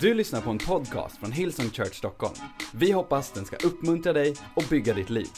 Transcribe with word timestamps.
Du 0.00 0.14
lyssnar 0.14 0.40
på 0.40 0.50
en 0.50 0.58
podcast 0.58 1.18
från 1.18 1.32
Hillsong 1.32 1.70
Church 1.70 1.94
Stockholm. 1.94 2.34
Vi 2.74 2.92
hoppas 2.92 3.32
den 3.32 3.44
ska 3.44 3.56
uppmuntra 3.56 4.12
dig 4.12 4.34
och 4.56 4.64
bygga 4.70 4.94
ditt 4.94 5.10
liv. 5.10 5.28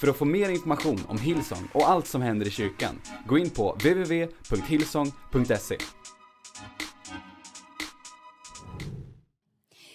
För 0.00 0.08
att 0.08 0.16
få 0.16 0.24
mer 0.24 0.48
information 0.48 1.00
om 1.08 1.18
Hillsong 1.18 1.68
och 1.74 1.90
allt 1.90 2.06
som 2.06 2.22
händer 2.22 2.46
i 2.46 2.50
kyrkan, 2.50 3.00
gå 3.26 3.38
in 3.38 3.50
på 3.50 3.72
www.hillsong.se. 3.72 5.76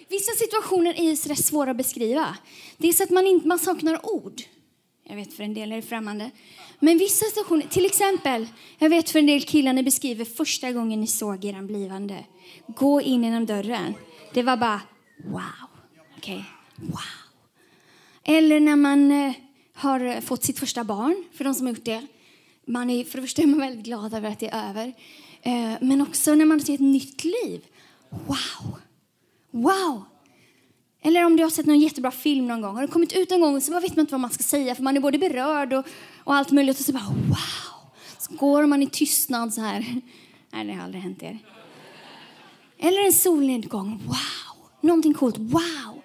Vissa 0.09 0.31
situationer 0.31 0.99
är 0.99 1.03
ju 1.03 1.15
sådär 1.15 1.35
svåra 1.35 1.71
att 1.71 1.77
beskriva. 1.77 2.38
Det 2.77 2.88
är 2.88 2.93
så 2.93 3.03
att 3.03 3.09
man, 3.09 3.27
inte, 3.27 3.47
man 3.47 3.59
saknar 3.59 4.05
ord. 4.05 4.41
Jag 5.03 5.15
vet 5.15 5.33
för 5.33 5.43
en 5.43 5.53
del 5.53 5.71
är 5.71 5.75
det 5.75 5.81
främmande. 5.81 6.31
Men 6.79 6.97
vissa 6.97 7.25
situationer, 7.25 7.65
till 7.69 7.85
exempel, 7.85 8.47
jag 8.77 8.89
vet 8.89 9.09
för 9.09 9.19
en 9.19 9.25
del 9.25 9.41
killar 9.41 9.73
ni 9.73 9.83
beskriver 9.83 10.25
första 10.25 10.71
gången 10.71 11.01
ni 11.01 11.07
såg 11.07 11.45
er 11.45 11.61
blivande. 11.61 12.25
Gå 12.67 13.01
in 13.01 13.23
genom 13.23 13.45
dörren. 13.45 13.93
Det 14.34 14.43
var 14.43 14.57
bara 14.57 14.82
wow. 15.23 15.41
Okay. 16.17 16.44
wow. 16.76 16.99
Eller 18.23 18.59
när 18.59 18.76
man 18.76 19.12
eh, 19.12 19.34
har 19.73 19.99
eh, 19.99 20.20
fått 20.20 20.44
sitt 20.44 20.59
första 20.59 20.84
barn, 20.84 21.23
för 21.34 21.44
de 21.44 21.53
som 21.53 21.66
har 21.66 21.73
gjort 21.73 21.85
det. 21.85 22.08
Man 22.66 22.89
är, 22.89 23.03
för 23.03 23.17
det 23.17 23.22
första 23.22 23.41
är 23.41 23.48
man 23.48 23.59
väldigt 23.59 23.86
glad 23.86 24.13
över 24.13 24.30
att 24.30 24.39
det 24.39 24.49
är 24.49 24.70
över. 24.70 24.94
Eh, 25.41 25.73
men 25.81 26.02
också 26.02 26.36
när 26.36 26.45
man 26.45 26.59
ser 26.59 26.73
ett 26.73 26.80
nytt 26.80 27.23
liv. 27.23 27.66
Wow! 28.09 28.80
Wow! 29.52 30.03
Eller 31.02 31.25
om 31.25 31.38
du 31.38 31.44
har 31.44 31.50
sett 31.50 31.66
någon 31.66 31.80
jättebra 31.80 32.11
film 32.11 32.48
någon 32.48 32.61
gång. 32.61 32.75
Har 32.75 32.81
det 32.81 32.88
kommit 32.88 33.13
ut 33.13 33.30
någon 33.30 33.41
gång 33.41 33.61
så 33.61 33.80
vet 33.80 33.95
man 33.95 34.00
inte 34.00 34.13
vad 34.13 34.22
man 34.22 34.31
ska 34.31 34.44
säga 34.44 34.75
för 34.75 34.84
man 34.84 34.98
är 34.98 35.02
både 35.02 35.17
berörd 35.17 35.73
och, 35.73 35.86
och 36.23 36.36
allt 36.36 36.52
möjligt. 36.52 36.80
Och 36.80 36.86
så 36.86 36.94
bara 36.94 37.03
wow! 37.03 37.91
Så 38.17 38.36
går 38.36 38.66
man 38.66 38.84
i 38.84 38.88
tystnad 38.88 39.53
så 39.53 39.61
här. 39.61 39.80
Nej, 40.53 40.66
det 40.66 40.73
har 40.73 40.84
aldrig 40.84 41.03
hänt 41.03 41.23
er. 41.23 41.39
Eller 42.81 43.05
en 43.05 43.13
solnedgång. 43.13 44.02
Wow! 44.05 44.70
Någonting 44.81 45.13
coolt. 45.13 45.38
Wow! 45.38 46.02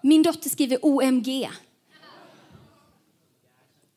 Min 0.00 0.22
dotter 0.22 0.50
skriver 0.50 0.78
OMG. 0.82 1.50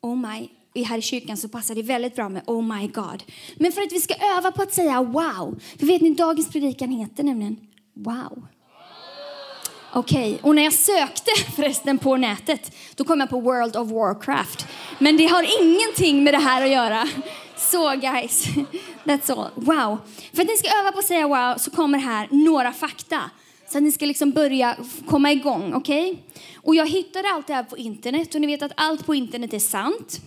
Oh 0.00 0.16
my. 0.16 0.48
Här 0.84 0.98
i 0.98 1.02
kyrkan 1.02 1.36
så 1.36 1.48
passar 1.48 1.74
det 1.74 1.82
väldigt 1.82 2.16
bra 2.16 2.28
med 2.28 2.42
Oh 2.46 2.62
my 2.62 2.88
God. 2.88 3.22
Men 3.56 3.72
för 3.72 3.82
att 3.82 3.92
vi 3.92 4.00
ska 4.00 4.14
öva 4.14 4.52
på 4.52 4.62
att 4.62 4.74
säga 4.74 5.02
wow. 5.02 5.60
För 5.78 5.86
vet 5.86 6.02
ni, 6.02 6.14
dagens 6.14 6.48
predikan 6.48 6.90
heter 6.90 7.24
nämligen 7.24 7.56
Wow. 7.94 8.46
Okej, 9.92 10.34
okay. 10.34 10.38
och 10.42 10.54
när 10.54 10.62
jag 10.62 10.72
sökte 10.72 11.30
förresten 11.56 11.98
på 11.98 12.16
nätet, 12.16 12.72
då 12.94 13.04
kom 13.04 13.20
jag 13.20 13.30
på 13.30 13.40
World 13.40 13.76
of 13.76 13.90
Warcraft. 13.90 14.66
Men 14.98 15.16
det 15.16 15.26
har 15.26 15.62
ingenting 15.62 16.24
med 16.24 16.34
det 16.34 16.38
här 16.38 16.62
att 16.62 16.70
göra. 16.70 17.08
Så 17.58 17.96
guys, 17.96 18.46
that's 19.04 19.32
all. 19.32 19.50
Wow. 19.54 19.98
För 20.32 20.42
att 20.42 20.48
ni 20.48 20.56
ska 20.56 20.80
öva 20.80 20.92
på 20.92 20.98
att 20.98 21.04
säga 21.04 21.28
wow 21.28 21.58
så 21.58 21.70
kommer 21.70 21.98
här 21.98 22.28
några 22.30 22.72
fakta. 22.72 23.30
Så 23.68 23.78
att 23.78 23.84
ni 23.84 23.92
ska 23.92 24.06
liksom 24.06 24.30
börja 24.30 24.76
komma 25.06 25.32
igång, 25.32 25.74
okej? 25.74 26.10
Okay? 26.10 26.22
Och 26.56 26.74
jag 26.74 26.88
hittade 26.88 27.28
allt 27.28 27.46
det 27.46 27.54
här 27.54 27.62
på 27.62 27.76
internet 27.76 28.34
och 28.34 28.40
ni 28.40 28.46
vet 28.46 28.62
att 28.62 28.72
allt 28.76 29.06
på 29.06 29.14
internet 29.14 29.54
är 29.54 29.58
sant. 29.58 30.20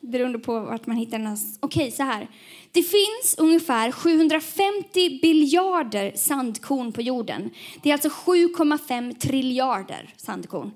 Beroende 0.00 0.38
på 0.38 0.60
vart 0.60 0.86
man 0.86 0.96
hittar 0.96 1.18
den. 1.18 1.36
Okej, 1.60 1.82
okay, 1.82 1.90
så 1.90 2.02
här. 2.02 2.28
Det 2.72 2.82
finns 2.82 3.34
ungefär 3.38 3.92
750 3.92 5.20
biljarder 5.22 6.12
sandkorn 6.16 6.92
på 6.92 7.02
jorden. 7.02 7.50
Det 7.82 7.88
är 7.88 7.92
alltså 7.92 8.08
7,5 8.08 9.18
triljarder 9.18 10.14
sandkorn. 10.16 10.70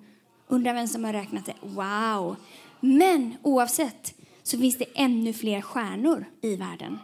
Undrar 0.48 0.74
vem 0.74 0.88
som 0.88 1.04
har 1.04 1.12
räknat 1.12 1.46
det. 1.46 1.54
Wow! 1.60 2.36
Men 2.80 3.36
oavsett 3.42 4.13
så 4.44 4.58
finns 4.58 4.78
det 4.78 4.86
ännu 4.94 5.32
fler 5.32 5.60
stjärnor 5.60 6.24
i 6.42 6.56
världen. 6.56 6.98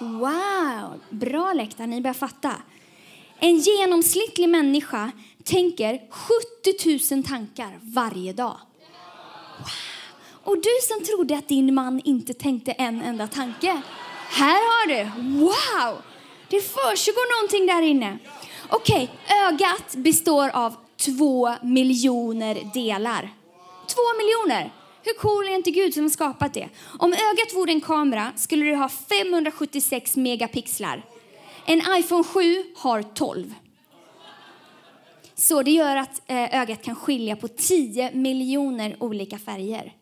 Wow! 0.00 1.00
Bra 1.10 1.52
läktare, 1.52 1.86
ni 1.86 2.00
börjar 2.00 2.14
fatta. 2.14 2.52
En 3.38 3.56
genomsnittlig 3.58 4.48
människa 4.48 5.10
tänker 5.44 6.00
70 6.10 7.14
000 7.14 7.24
tankar 7.24 7.78
varje 7.82 8.32
dag. 8.32 8.56
Wow. 9.58 9.68
Och 10.44 10.56
du 10.56 10.70
som 10.88 11.04
trodde 11.04 11.36
att 11.36 11.48
din 11.48 11.74
man 11.74 12.00
inte 12.04 12.34
tänkte 12.34 12.72
en 12.72 13.02
enda 13.02 13.26
tanke. 13.26 13.82
Här 14.30 14.54
har 14.54 14.86
du. 14.86 15.04
Wow! 15.40 16.02
Det 16.48 16.60
försiggår 16.60 17.40
någonting 17.40 17.66
där 17.66 17.82
inne. 17.82 18.18
Okej, 18.68 19.10
okay, 19.24 19.46
ögat 19.48 19.94
består 19.94 20.48
av 20.48 20.74
två 20.96 21.54
miljoner 21.62 22.70
delar. 22.74 23.34
Två 23.86 24.02
miljoner! 24.18 24.72
Hur 25.06 25.14
cool 25.14 25.48
är 25.48 25.54
inte 25.54 25.70
Gud 25.70 25.94
som 25.94 26.02
har 26.02 26.10
skapat 26.10 26.54
det? 26.54 26.68
Om 26.98 27.12
ögat 27.12 27.54
vore 27.54 27.72
en 27.72 27.80
kamera 27.80 28.32
skulle 28.36 28.64
det 28.64 28.76
ha 28.76 28.88
576 28.88 30.16
megapixlar. 30.16 31.04
En 31.66 31.82
iPhone 31.98 32.24
7 32.24 32.64
har 32.76 33.02
12. 33.02 33.54
Så 35.34 35.62
det 35.62 35.70
gör 35.70 35.96
att 35.96 36.22
eh, 36.26 36.60
ögat 36.60 36.82
kan 36.82 36.94
skilja 36.94 37.36
på 37.36 37.48
10 37.48 38.10
miljoner 38.14 38.96
olika 39.00 39.38
färger. 39.38 39.92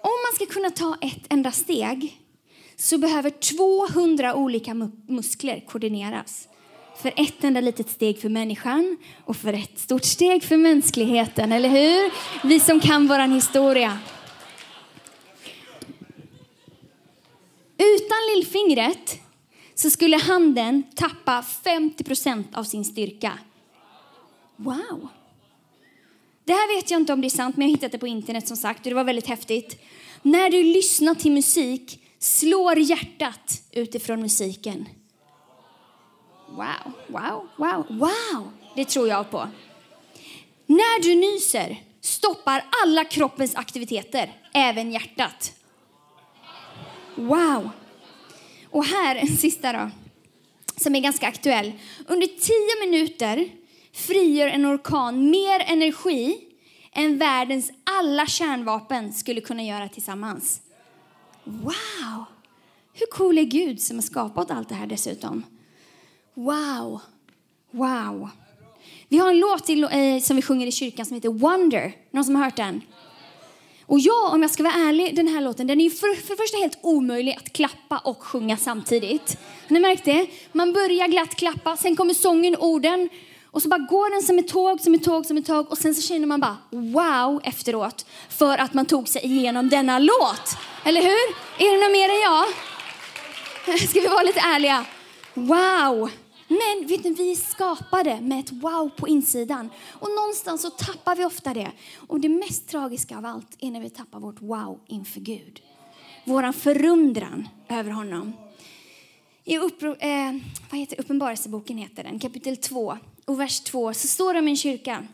Om 0.00 0.18
man 0.24 0.34
ska 0.34 0.46
kunna 0.46 0.70
ta 0.70 0.96
ett 1.00 1.32
enda 1.32 1.52
steg 1.52 2.20
så 2.76 2.98
behöver 2.98 3.30
200 3.30 4.34
olika 4.34 4.74
muskler 5.08 5.64
koordineras. 5.66 6.48
För 6.96 7.12
ett 7.16 7.44
enda 7.44 7.60
litet 7.60 7.90
steg 7.90 8.20
för 8.20 8.28
människan 8.28 8.96
och 9.24 9.36
för 9.36 9.52
ett 9.52 9.78
stort 9.78 10.04
steg 10.04 10.44
för 10.44 10.56
mänskligheten, 10.56 11.52
eller 11.52 11.68
hur? 11.68 12.12
Vi 12.48 12.60
som 12.60 12.80
kan 12.80 13.06
vår 13.06 13.34
historia. 13.34 13.98
Utan 17.78 18.18
lillfingret 18.34 19.18
så 19.74 19.90
skulle 19.90 20.16
handen 20.16 20.82
tappa 20.94 21.42
50 21.64 22.04
procent 22.04 22.48
av 22.54 22.64
sin 22.64 22.84
styrka. 22.84 23.38
Wow! 24.56 25.08
Det 26.44 26.52
här 26.52 26.76
vet 26.76 26.90
jag 26.90 27.00
inte 27.00 27.12
om 27.12 27.20
det 27.20 27.26
är 27.26 27.30
sant, 27.30 27.56
men 27.56 27.66
jag 27.66 27.70
har 27.70 27.76
hittat 27.76 27.92
det 27.92 27.98
på 27.98 28.06
internet 28.06 28.48
som 28.48 28.56
sagt 28.56 28.78
och 28.78 28.90
det 28.90 28.94
var 28.94 29.04
väldigt 29.04 29.26
häftigt. 29.26 29.82
När 30.22 30.50
du 30.50 30.62
lyssnar 30.62 31.14
till 31.14 31.32
musik 31.32 32.04
slår 32.18 32.78
hjärtat 32.78 33.62
utifrån 33.72 34.20
musiken. 34.20 34.88
Wow, 36.54 36.92
wow, 37.08 37.48
wow, 37.56 37.84
wow! 37.88 38.50
Det 38.74 38.84
tror 38.84 39.08
jag 39.08 39.30
på. 39.30 39.48
När 40.66 41.02
du 41.02 41.14
nyser 41.14 41.82
stoppar 42.00 42.64
alla 42.82 43.04
kroppens 43.04 43.54
aktiviteter, 43.54 44.32
även 44.52 44.92
hjärtat. 44.92 45.52
Wow! 47.14 47.70
Och 48.70 48.84
här 48.84 49.16
en 49.16 49.36
sista 49.36 49.72
då, 49.72 49.90
som 50.76 50.94
är 50.94 51.00
ganska 51.00 51.28
aktuell. 51.28 51.72
Under 52.06 52.26
tio 52.26 52.88
minuter 52.88 53.48
frigör 53.92 54.48
en 54.48 54.66
orkan 54.66 55.30
mer 55.30 55.60
energi 55.60 56.38
än 56.92 57.18
världens 57.18 57.70
alla 57.84 58.26
kärnvapen 58.26 59.12
skulle 59.12 59.40
kunna 59.40 59.62
göra 59.62 59.88
tillsammans. 59.88 60.60
Wow! 61.44 62.24
Hur 62.92 63.06
cool 63.06 63.38
är 63.38 63.44
Gud 63.44 63.80
som 63.80 63.96
har 63.96 64.02
skapat 64.02 64.50
allt 64.50 64.68
det 64.68 64.74
här 64.74 64.86
dessutom? 64.86 65.44
Wow! 66.34 67.00
Wow! 67.70 68.28
Vi 69.08 69.18
har 69.18 69.30
en 69.30 69.38
låt 69.38 69.64
till, 69.64 69.84
eh, 69.84 70.20
som 70.22 70.36
vi 70.36 70.42
sjunger 70.42 70.66
i 70.66 70.72
kyrkan 70.72 71.06
som 71.06 71.14
heter 71.14 71.28
Wonder. 71.28 71.92
Någon 72.10 72.24
som 72.24 72.36
har 72.36 72.44
hört 72.44 72.56
den? 72.56 72.80
Och 73.86 74.00
jag, 74.00 74.32
om 74.32 74.42
jag 74.42 74.50
ska 74.50 74.62
vara 74.62 74.74
ärlig, 74.74 75.16
den 75.16 75.28
här 75.28 75.40
låten 75.40 75.66
den 75.66 75.80
är 75.80 75.84
ju 75.84 75.90
för, 75.90 76.14
för 76.14 76.36
det 76.36 76.42
första 76.42 76.58
helt 76.58 76.78
omöjlig 76.82 77.34
att 77.36 77.52
klappa 77.52 77.98
och 77.98 78.22
sjunga 78.22 78.56
samtidigt. 78.56 79.38
Har 79.68 79.74
ni 79.74 79.80
märkt 79.80 80.04
det? 80.04 80.26
Man 80.52 80.72
börjar 80.72 81.08
glatt 81.08 81.34
klappa, 81.34 81.76
sen 81.76 81.96
kommer 81.96 82.14
sången, 82.14 82.56
orden 82.56 83.08
och 83.50 83.62
så 83.62 83.68
bara 83.68 83.78
går 83.78 84.10
den 84.10 84.22
som 84.22 84.38
ett 84.38 84.48
tåg, 84.48 84.80
som 84.80 84.94
ett 84.94 85.04
tåg, 85.04 85.26
som 85.26 85.36
ett 85.36 85.46
tåg 85.46 85.70
och 85.70 85.78
sen 85.78 85.94
så 85.94 86.02
känner 86.02 86.26
man 86.26 86.40
bara 86.40 86.56
wow 86.70 87.40
efteråt 87.44 88.06
för 88.28 88.58
att 88.58 88.74
man 88.74 88.86
tog 88.86 89.08
sig 89.08 89.24
igenom 89.24 89.68
denna 89.68 89.98
låt. 89.98 90.56
Eller 90.84 91.02
hur? 91.02 91.34
Är 91.58 91.72
det 91.72 91.82
någon 91.82 91.92
mer 91.92 92.08
än 92.08 92.20
jag? 92.20 92.44
Ska 93.88 94.00
vi 94.00 94.06
vara 94.06 94.22
lite 94.22 94.40
ärliga? 94.40 94.84
Wow! 95.34 96.10
Men 96.54 96.86
vet 96.86 97.04
ni, 97.04 97.10
vi 97.10 97.32
är 97.32 97.36
skapade 97.36 98.20
med 98.20 98.40
ett 98.40 98.52
wow 98.52 98.90
på 98.96 99.08
insidan. 99.08 99.70
Och 99.92 100.08
någonstans 100.10 100.62
så 100.62 100.70
tappar 100.70 101.16
vi 101.16 101.24
ofta 101.24 101.54
det. 101.54 101.72
Och 101.96 102.20
det 102.20 102.28
mest 102.28 102.68
tragiska 102.68 103.18
av 103.18 103.26
allt 103.26 103.56
är 103.58 103.70
när 103.70 103.80
vi 103.80 103.90
tappar 103.90 104.20
vårt 104.20 104.42
wow 104.42 104.80
inför 104.86 105.20
Gud. 105.20 105.62
Vår 106.24 106.52
förundran 106.52 107.48
över 107.68 107.90
honom. 107.90 108.32
I 109.44 109.54
eh, 109.54 109.60
vad 110.70 110.80
heter 110.80 111.00
Uppenbarelseboken 111.00 111.78
heter 111.78 112.04
den, 112.04 112.18
kapitel 112.18 112.56
2 112.56 112.98
och 113.24 113.40
vers 113.40 113.60
2 113.60 113.94
så 113.94 114.08
står 114.08 114.32
det 114.32 114.38
om 114.38 114.48
en 114.48 114.56
kyrka. 114.56 115.06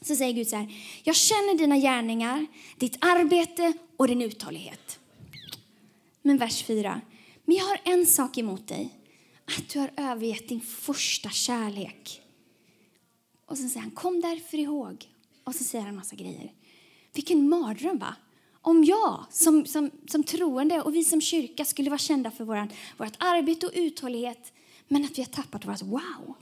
Så 0.00 0.16
säger 0.16 0.32
Gud 0.32 0.48
så 0.48 0.56
här, 0.56 0.74
jag 1.02 1.16
känner 1.16 1.58
dina 1.58 1.78
gärningar, 1.78 2.46
ditt 2.76 2.96
arbete 3.00 3.72
och 3.96 4.08
din 4.08 4.22
uthållighet. 4.22 4.98
Men 6.22 6.38
vers 6.38 6.64
4, 6.64 7.00
men 7.44 7.56
jag 7.56 7.64
har 7.64 7.80
en 7.84 8.06
sak 8.06 8.38
emot 8.38 8.68
dig 8.68 8.90
att 9.56 9.68
du 9.68 9.78
har 9.78 9.90
övergett 9.96 10.48
din 10.48 10.60
första 10.60 11.30
kärlek. 11.30 12.22
Och 13.46 13.58
så 13.58 13.68
säger 13.68 13.80
han, 13.80 13.90
kom 13.90 14.20
därför 14.20 14.58
ihåg. 14.58 15.08
Och 15.44 15.54
så 15.54 15.64
säger 15.64 15.82
han 15.82 15.88
en 15.88 15.96
massa 15.96 16.16
grejer. 16.16 16.52
Vilken 17.12 17.48
mardröm 17.48 17.98
va? 17.98 18.16
om 18.68 18.84
jag 18.84 19.24
som, 19.30 19.66
som, 19.66 19.90
som 20.06 20.24
troende 20.24 20.80
och 20.82 20.94
vi 20.94 21.04
som 21.04 21.20
kyrka 21.20 21.64
skulle 21.64 21.90
vara 21.90 21.98
kända 21.98 22.30
för 22.30 22.44
våran, 22.44 22.68
vårt 22.96 23.14
arbete 23.18 23.66
och 23.66 23.72
uthållighet, 23.74 24.52
men 24.88 25.04
att 25.04 25.18
vi 25.18 25.22
har 25.22 25.30
tappat 25.30 25.64
vårt 25.64 25.82
wow. 25.82 26.34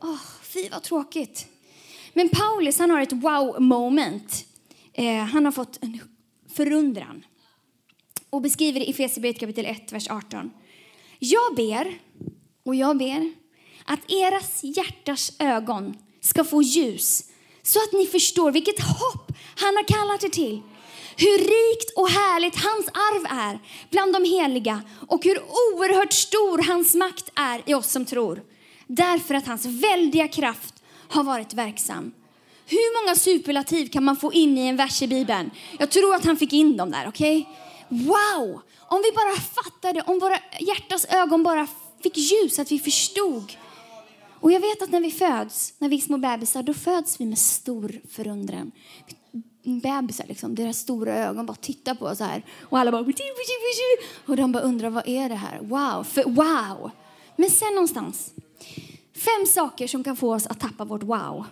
Oh, 0.00 0.20
fy 0.42 0.68
vad 0.68 0.82
tråkigt. 0.82 1.46
Men 2.12 2.28
Paulus 2.28 2.78
han 2.78 2.90
har 2.90 3.00
ett 3.00 3.12
wow 3.12 3.60
moment. 3.60 4.46
Eh, 4.92 5.24
han 5.24 5.44
har 5.44 5.52
fått 5.52 5.78
en 5.82 6.00
förundran 6.48 7.24
och 8.30 8.42
beskriver 8.42 8.80
det 8.80 8.86
i 8.86 8.90
Efesierbrevet 8.90 9.40
kapitel 9.40 9.66
1, 9.66 9.92
vers 9.92 10.10
18. 10.10 10.50
Jag 11.22 11.54
ber, 11.56 11.98
och 12.64 12.74
jag 12.74 12.98
ber, 12.98 13.32
att 13.84 14.10
eras 14.10 14.60
hjärtas 14.62 15.32
ögon 15.38 15.96
ska 16.20 16.44
få 16.44 16.62
ljus 16.62 17.24
så 17.62 17.78
att 17.78 17.92
ni 17.92 18.06
förstår 18.06 18.52
vilket 18.52 18.80
hopp 18.80 19.32
han 19.56 19.76
har 19.76 19.84
kallat 19.84 20.24
er 20.24 20.28
till. 20.28 20.62
Hur 21.16 21.38
rikt 21.38 21.92
och 21.96 22.08
härligt 22.08 22.56
hans 22.56 22.88
arv 22.88 23.26
är 23.40 23.58
bland 23.90 24.12
de 24.12 24.24
heliga 24.24 24.82
och 25.08 25.24
hur 25.24 25.38
oerhört 25.38 26.12
stor 26.12 26.62
hans 26.62 26.94
makt 26.94 27.30
är 27.34 27.62
i 27.66 27.74
oss 27.74 27.90
som 27.90 28.04
tror. 28.04 28.42
Därför 28.86 29.34
att 29.34 29.46
hans 29.46 29.66
väldiga 29.66 30.28
kraft 30.28 30.74
har 31.08 31.24
varit 31.24 31.54
verksam. 31.54 32.12
Hur 32.66 33.02
många 33.02 33.16
superlativ 33.16 33.88
kan 33.88 34.04
man 34.04 34.16
få 34.16 34.32
in 34.32 34.58
i 34.58 34.66
en 34.66 34.76
vers 34.76 35.02
i 35.02 35.06
Bibeln? 35.06 35.50
Jag 35.78 35.90
tror 35.90 36.14
att 36.14 36.24
han 36.24 36.36
fick 36.36 36.52
in 36.52 36.76
dem 36.76 36.90
där, 36.90 37.08
okej? 37.08 37.38
Okay? 37.38 37.54
Wow! 37.90 38.60
Om 38.78 39.02
vi 39.02 39.12
bara 39.12 39.40
fattade, 39.40 40.02
om 40.02 40.18
våra 40.18 40.38
hjärtas 40.60 41.04
ögon 41.04 41.42
bara 41.42 41.66
fick 42.02 42.16
ljus, 42.16 42.58
att 42.58 42.72
vi 42.72 42.78
förstod. 42.78 43.52
Och 44.40 44.52
jag 44.52 44.60
vet 44.60 44.82
att 44.82 44.90
när 44.90 45.00
vi 45.00 45.10
föds, 45.10 45.74
när 45.78 45.88
vi 45.88 45.96
är 45.96 46.00
små 46.00 46.18
bebisar, 46.18 46.62
då 46.62 46.74
föds 46.74 47.20
vi 47.20 47.26
med 47.26 47.38
stor 47.38 48.00
förundran. 48.10 48.72
Bebisar, 49.62 50.26
liksom, 50.26 50.54
deras 50.54 50.78
stora 50.78 51.14
ögon 51.14 51.46
bara 51.46 51.56
tittar 51.56 51.94
på 51.94 52.06
oss 52.06 52.20
här. 52.20 52.44
Och 52.60 52.78
alla 52.78 52.90
bara... 52.90 53.04
Och 54.26 54.36
de 54.36 54.52
bara 54.52 54.62
undrar, 54.62 54.90
vad 54.90 55.08
är 55.08 55.28
det 55.28 55.34
här? 55.34 55.58
Wow! 55.60 56.04
För, 56.04 56.24
wow! 56.24 56.90
Men 57.36 57.50
sen 57.50 57.74
någonstans, 57.74 58.32
fem 59.14 59.46
saker 59.46 59.86
som 59.86 60.04
kan 60.04 60.16
få 60.16 60.34
oss 60.34 60.46
att 60.46 60.60
tappa 60.60 60.84
vårt 60.84 61.02
wow. 61.02 61.46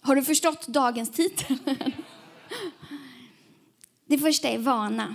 Har 0.00 0.16
du 0.16 0.22
förstått 0.22 0.66
dagens 0.66 1.10
titel? 1.10 1.56
Det 4.06 4.18
första 4.18 4.48
är 4.48 4.58
vana. 4.58 5.14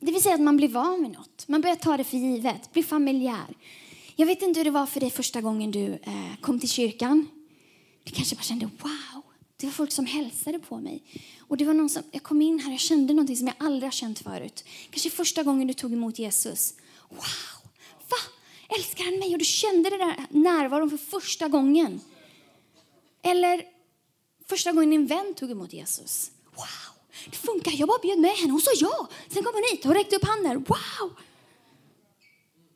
Det 0.00 0.12
vill 0.12 0.22
säga 0.22 0.34
att 0.34 0.40
man 0.40 0.56
blir 0.56 0.68
van 0.68 1.02
vid 1.02 1.10
något. 1.10 1.48
Man 1.48 1.60
börjar 1.60 1.76
ta 1.76 1.96
det 1.96 2.04
för 2.04 2.16
givet, 2.16 2.72
blir 2.72 2.82
familjär. 2.82 3.56
Jag 4.16 4.26
vet 4.26 4.42
inte 4.42 4.60
hur 4.60 4.64
det 4.64 4.70
var 4.70 4.86
för 4.86 5.00
dig 5.00 5.10
första 5.10 5.40
gången 5.40 5.70
du 5.70 5.86
eh, 6.02 6.36
kom 6.40 6.60
till 6.60 6.68
kyrkan. 6.68 7.28
Du 8.04 8.12
kanske 8.12 8.36
bara 8.36 8.42
kände 8.42 8.66
wow. 8.66 9.22
Det 9.56 9.66
var 9.66 9.72
folk 9.72 9.92
som 9.92 10.06
hälsade 10.06 10.58
på 10.58 10.78
mig. 10.78 11.02
Och 11.38 11.56
det 11.56 11.64
var 11.64 11.74
någon 11.74 11.88
som, 11.88 12.02
jag 12.10 12.22
kom 12.22 12.42
in 12.42 12.58
här 12.58 12.72
och 12.72 12.80
kände 12.80 13.14
någonting 13.14 13.36
som 13.36 13.46
jag 13.46 13.56
aldrig 13.58 13.82
har 13.82 13.90
känt 13.90 14.18
förut. 14.18 14.64
Kanske 14.90 15.10
första 15.10 15.42
gången 15.42 15.68
du 15.68 15.74
tog 15.74 15.92
emot 15.92 16.18
Jesus. 16.18 16.74
Wow! 17.08 17.70
Va? 18.08 18.16
Älskar 18.76 19.04
han 19.04 19.18
mig? 19.18 19.32
Och 19.32 19.38
du 19.38 19.44
kände 19.44 19.90
den 19.90 19.98
där 19.98 20.26
närvaron 20.30 20.90
för 20.90 20.96
första 20.96 21.48
gången. 21.48 22.00
Eller 23.22 23.62
första 24.48 24.72
gången 24.72 24.90
din 24.90 25.06
vän 25.06 25.34
tog 25.36 25.50
emot 25.50 25.72
Jesus. 25.72 26.30
Det 27.24 27.36
funkar. 27.36 27.72
Jag 27.76 27.88
bara 27.88 27.98
bjöd 27.98 28.18
med 28.18 28.30
henne. 28.30 28.52
Hon 28.52 28.60
sa 28.60 28.70
ja. 28.74 29.08
Sen 29.28 29.44
kom 29.44 29.54
hon 29.54 29.62
hit 29.70 29.86
och 29.86 29.94
räckte 29.94 30.16
upp 30.16 30.24
handen. 30.24 30.64
Wow! 30.68 31.10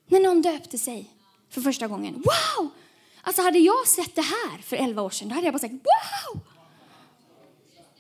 När 0.07 0.21
någon 0.21 0.43
döpte 0.43 0.79
sig 0.79 1.11
för 1.51 1.61
första 1.61 1.89
gången. 1.89 2.15
Wow! 2.15 2.71
Alltså 3.23 3.43
hade 3.43 3.59
jag 3.59 3.87
sett 3.87 4.15
det 4.15 4.23
här 4.23 4.59
för 4.63 4.77
elva 4.77 5.03
år 5.03 5.11
sedan, 5.11 5.29
då 5.29 5.35
hade 5.35 5.47
jag 5.47 5.55
bara 5.55 5.59
sagt 5.59 5.73
wow! 5.73 6.41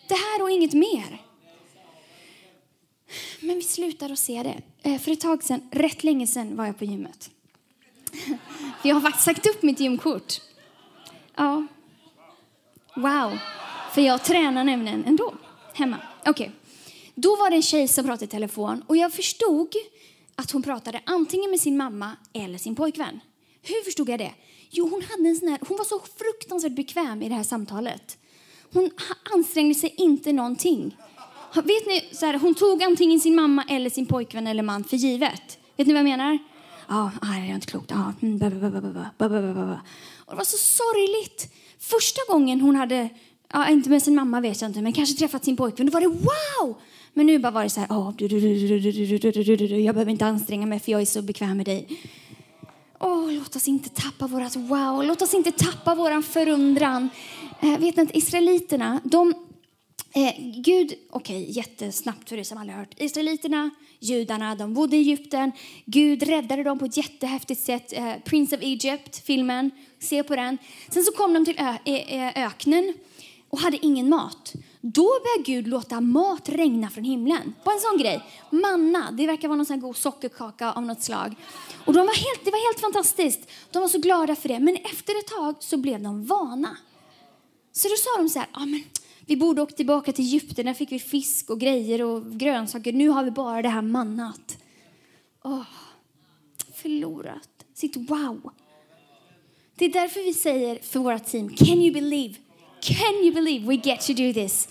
Det 0.08 0.14
här 0.14 0.42
och 0.42 0.50
inget 0.50 0.72
mer. 0.72 1.22
Men 3.40 3.56
vi 3.56 3.62
slutar 3.62 4.10
att 4.10 4.18
se 4.18 4.42
det. 4.42 4.90
Eh, 4.90 5.00
för 5.00 5.12
ett 5.12 5.20
tag 5.20 5.44
sedan, 5.44 5.68
rätt 5.72 6.04
länge 6.04 6.26
sedan, 6.26 6.56
var 6.56 6.66
jag 6.66 6.78
på 6.78 6.84
gymmet. 6.84 7.30
Jag 8.82 8.94
har 8.94 9.00
faktiskt 9.00 9.24
sagt 9.24 9.46
upp 9.46 9.62
mitt 9.62 9.80
gymkort. 9.80 10.40
Ja. 11.34 11.66
Wow. 12.96 13.38
För 13.92 14.02
jag 14.02 14.24
tränar 14.24 14.64
nämligen 14.64 15.04
ändå, 15.04 15.34
hemma. 15.74 15.96
Okej. 16.26 16.32
Okay. 16.32 16.50
Då 17.14 17.36
var 17.36 17.50
det 17.50 17.56
en 17.56 17.62
tjej 17.62 17.88
som 17.88 18.04
pratade 18.04 18.24
i 18.24 18.28
telefon 18.28 18.84
och 18.86 18.96
jag 18.96 19.12
förstod 19.12 19.74
att 20.36 20.50
hon 20.50 20.62
pratade 20.62 21.00
antingen 21.06 21.50
med 21.50 21.60
sin 21.60 21.76
mamma 21.76 22.16
eller 22.32 22.58
sin 22.58 22.76
pojkvän. 22.76 23.20
Hur 23.62 23.84
förstod 23.84 24.08
jag 24.08 24.18
det? 24.18 24.32
Jo, 24.70 24.88
hon, 24.88 25.02
hade 25.02 25.28
en 25.28 25.36
sån 25.36 25.48
här, 25.48 25.58
hon 25.68 25.76
var 25.76 25.84
så 25.84 26.00
fruktansvärt 26.18 26.76
bekväm 26.76 27.22
i 27.22 27.28
det 27.28 27.34
här 27.34 27.42
samtalet. 27.42 28.18
Hon 28.72 28.90
ansträngde 29.34 29.74
sig 29.74 29.94
inte 29.96 30.32
någonting. 30.32 30.96
Vet 31.54 31.86
ni, 31.86 32.08
så 32.12 32.26
här, 32.26 32.38
hon 32.38 32.54
tog 32.54 32.82
antingen 32.82 33.20
sin 33.20 33.34
mamma 33.34 33.64
eller 33.68 33.90
sin 33.90 34.06
pojkvän 34.06 34.46
eller 34.46 34.62
man 34.62 34.84
för 34.84 34.96
givet. 34.96 35.58
Vet 35.76 35.86
ni 35.86 35.92
vad 35.92 36.00
jag 36.00 36.04
menar? 36.04 36.38
Ja, 36.88 37.10
ah, 37.22 37.32
det 37.32 37.50
är 37.50 37.54
inte 37.54 37.66
klokt. 37.66 37.92
Ah, 37.92 38.12
mm, 38.22 38.34
och 40.24 40.30
det 40.30 40.36
var 40.36 40.44
så 40.44 40.56
sorgligt. 40.56 41.52
Första 41.78 42.20
gången 42.28 42.60
hon 42.60 42.76
hade 42.76 43.08
ja, 43.54 43.68
inte 43.68 43.90
med 43.90 44.02
sin 44.02 44.14
mamma 44.14 44.40
vet 44.40 44.60
jag 44.60 44.68
inte, 44.68 44.82
men 44.82 44.92
kanske 44.92 45.18
träffat 45.18 45.44
sin 45.44 45.56
pojkvän. 45.56 45.86
Då 45.86 45.92
var 45.92 46.00
det 46.00 46.08
wow! 46.08 46.76
Men 47.12 47.26
nu 47.26 47.38
bara 47.38 47.52
var 47.52 47.62
det 47.62 47.70
så 47.70 47.80
här, 47.80 47.88
oh, 47.88 48.12
du, 48.16 48.28
du, 48.28 48.38
du, 49.56 49.80
jag 49.80 49.94
behöver 49.94 50.12
inte 50.12 50.26
anstränga 50.26 50.66
mig 50.66 50.80
för 50.80 50.92
jag 50.92 51.00
är 51.00 51.06
så 51.06 51.22
bekväm 51.22 51.56
med 51.56 51.66
dig. 51.66 51.86
Oh, 53.00 53.32
låt 53.32 53.56
oss 53.56 53.68
inte 53.68 53.88
tappa 53.88 54.26
vårat 54.26 54.56
wow, 54.56 55.04
låt 55.04 55.22
oss 55.22 55.34
inte 55.34 55.52
tappa 55.52 55.94
våran 55.94 56.22
förundran. 56.22 57.08
Eh, 57.60 57.78
vet 57.78 57.98
inte, 57.98 58.18
israeliterna, 58.18 59.00
de, 59.04 59.34
eh, 60.14 60.34
Gud, 60.38 60.94
okej, 61.10 61.42
okay, 61.42 61.52
jättesnabbt 61.52 62.28
för 62.28 62.36
er 62.36 62.42
som 62.42 62.58
aldrig 62.58 62.78
hört. 62.78 62.94
Israeliterna, 62.96 63.70
judarna, 64.00 64.54
de 64.54 64.74
bodde 64.74 64.96
i 64.96 65.00
Egypten. 65.00 65.52
Gud 65.84 66.22
räddade 66.22 66.62
dem 66.62 66.78
på 66.78 66.84
ett 66.84 66.96
jättehäftigt 66.96 67.60
sätt. 67.60 67.92
Eh, 67.92 68.14
Prince 68.24 68.56
of 68.56 68.62
Egypt, 68.62 69.26
filmen, 69.26 69.70
se 69.98 70.22
på 70.22 70.36
den. 70.36 70.58
Sen 70.88 71.04
så 71.04 71.12
kom 71.12 71.34
de 71.34 71.44
till 71.44 71.58
ö, 71.58 71.76
ö, 71.84 72.30
öknen 72.34 72.94
och 73.54 73.60
hade 73.60 73.86
ingen 73.86 74.08
mat. 74.08 74.52
Då 74.80 75.02
började 75.02 75.42
Gud 75.44 75.68
låta 75.68 76.00
mat 76.00 76.48
regna 76.48 76.90
från 76.90 77.04
himlen. 77.04 77.54
På 77.64 77.70
en 77.70 77.80
sån 77.80 77.98
grej. 77.98 78.24
Manna, 78.50 79.10
det 79.10 79.26
verkar 79.26 79.48
vara 79.48 79.56
någon 79.56 79.66
sån 79.66 79.80
god 79.80 79.96
sockerkaka 79.96 80.72
av 80.72 80.82
något 80.82 81.02
slag. 81.02 81.34
Och 81.84 81.92
de 81.92 82.06
var 82.06 82.14
helt, 82.14 82.44
det 82.44 82.50
var 82.50 82.68
helt 82.68 82.80
fantastiskt. 82.80 83.50
De 83.70 83.80
var 83.80 83.88
så 83.88 83.98
glada 83.98 84.36
för 84.36 84.48
det. 84.48 84.58
Men 84.58 84.76
efter 84.76 85.18
ett 85.18 85.26
tag 85.26 85.54
så 85.60 85.76
blev 85.76 86.02
de 86.02 86.24
vana. 86.26 86.76
Så 87.72 87.88
då 87.88 87.94
sa 87.96 88.22
de 88.22 88.28
så 88.28 88.38
här, 88.38 88.48
ah, 88.52 88.66
men 88.66 88.82
vi 89.26 89.36
borde 89.36 89.62
åka 89.62 89.74
tillbaka 89.74 90.12
till 90.12 90.24
Egypten. 90.24 90.66
Där 90.66 90.74
fick 90.74 90.92
vi 90.92 90.98
fisk 90.98 91.50
och 91.50 91.60
grejer 91.60 92.02
och 92.02 92.32
grönsaker. 92.32 92.92
Nu 92.92 93.08
har 93.08 93.24
vi 93.24 93.30
bara 93.30 93.62
det 93.62 93.68
här 93.68 93.82
mannat. 93.82 94.58
Oh, 95.44 95.66
förlorat 96.74 97.64
sitt 97.74 97.96
wow. 97.96 98.52
Det 99.76 99.84
är 99.84 99.92
därför 99.92 100.20
vi 100.24 100.34
säger 100.34 100.78
för 100.82 101.00
våra 101.00 101.18
team, 101.18 101.48
can 101.48 101.78
you 101.78 101.92
believe? 101.94 102.34
Can 102.84 103.14
you 103.24 103.34
believe 103.34 103.66
we 103.66 103.74
get 103.74 104.00
to 104.00 104.12
do 104.12 104.32
this? 104.32 104.68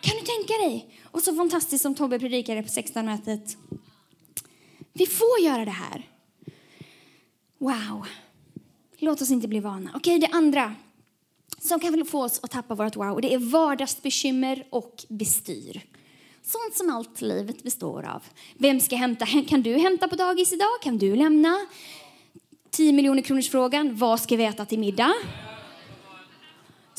Kan 0.00 0.16
du 0.16 0.22
tänka 0.22 0.52
dig? 0.52 0.86
Och 1.04 1.22
så 1.22 1.36
fantastiskt 1.36 1.82
som 1.82 1.94
Tobbe 1.94 2.18
predikade 2.18 2.62
på 2.62 2.68
16-mötet. 2.68 3.56
Vi 4.92 5.06
får 5.06 5.40
göra 5.40 5.64
det 5.64 5.70
här. 5.70 6.08
Wow. 7.58 8.06
Låt 8.98 9.22
oss 9.22 9.30
inte 9.30 9.48
bli 9.48 9.60
vana. 9.60 9.90
Okej, 9.94 10.18
det 10.18 10.26
andra 10.26 10.74
som 11.60 11.80
kan 11.80 12.06
få 12.06 12.24
oss 12.24 12.40
att 12.42 12.50
tappa 12.50 12.74
vårt 12.74 12.96
wow, 12.96 13.20
det 13.20 13.34
är 13.34 13.38
vardagsbekymmer 13.38 14.66
och 14.70 15.04
bestyr. 15.08 15.80
Sånt 16.42 16.76
som 16.76 16.90
allt 16.90 17.20
livet 17.20 17.62
består 17.62 18.02
av. 18.02 18.22
Vem 18.58 18.80
ska 18.80 18.96
hämta? 18.96 19.26
Kan 19.26 19.62
du 19.62 19.78
hämta 19.78 20.08
på 20.08 20.16
dagis 20.16 20.52
idag? 20.52 20.82
Kan 20.82 20.98
du 20.98 21.16
lämna? 21.16 21.58
10 22.70 22.92
miljoner 22.92 23.22
kronors 23.22 23.50
frågan. 23.50 23.96
Vad 23.96 24.20
ska 24.20 24.36
vi 24.36 24.44
äta 24.44 24.64
till 24.64 24.78
middag? 24.78 25.14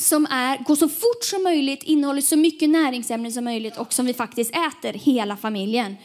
Som 0.02 0.26
är, 0.26 0.58
går 0.58 0.76
så 0.76 0.90
fort 0.90 1.24
som 1.24 1.44
möjligt, 1.44 1.84
innehåller 1.84 2.22
så 2.22 2.38
mycket 2.38 2.70
näringsämnen 2.70 3.32
som 3.32 3.44
möjligt 3.44 3.78
och 3.78 3.94
som 3.94 4.06
vi 4.06 4.14
faktiskt 4.14 4.52
äter, 4.56 4.94
hela 4.94 5.38
familjen. 5.38 5.96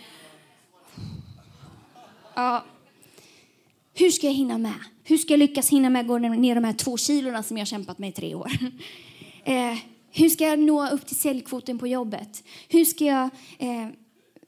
Ja. 2.34 2.64
Hur 3.94 4.10
ska 4.10 4.26
jag 4.26 4.34
hinna 4.34 4.58
med? 4.58 4.74
Hur 5.04 5.18
ska 5.18 5.32
jag 5.32 5.38
lyckas 5.38 5.70
hinna 5.70 5.90
med 5.90 6.00
att 6.00 6.06
gå 6.06 6.18
ner 6.18 6.54
de 6.54 6.64
här 6.64 6.72
två 6.72 6.96
kilorna 6.96 7.42
som 7.42 7.56
jag 7.56 7.60
har 7.60 7.66
kämpat 7.66 7.98
med 7.98 8.08
i 8.08 8.12
tre 8.12 8.34
år? 8.34 8.50
Eh, 9.48 9.78
hur 10.10 10.28
ska 10.28 10.44
jag 10.44 10.58
nå 10.58 10.88
upp 10.88 11.06
till 11.06 11.16
säljkvoten 11.16 11.78
på 11.78 11.86
jobbet? 11.86 12.44
Hur 12.68 12.84
ska 12.84 13.04
jag 13.04 13.30
eh, 13.58 13.88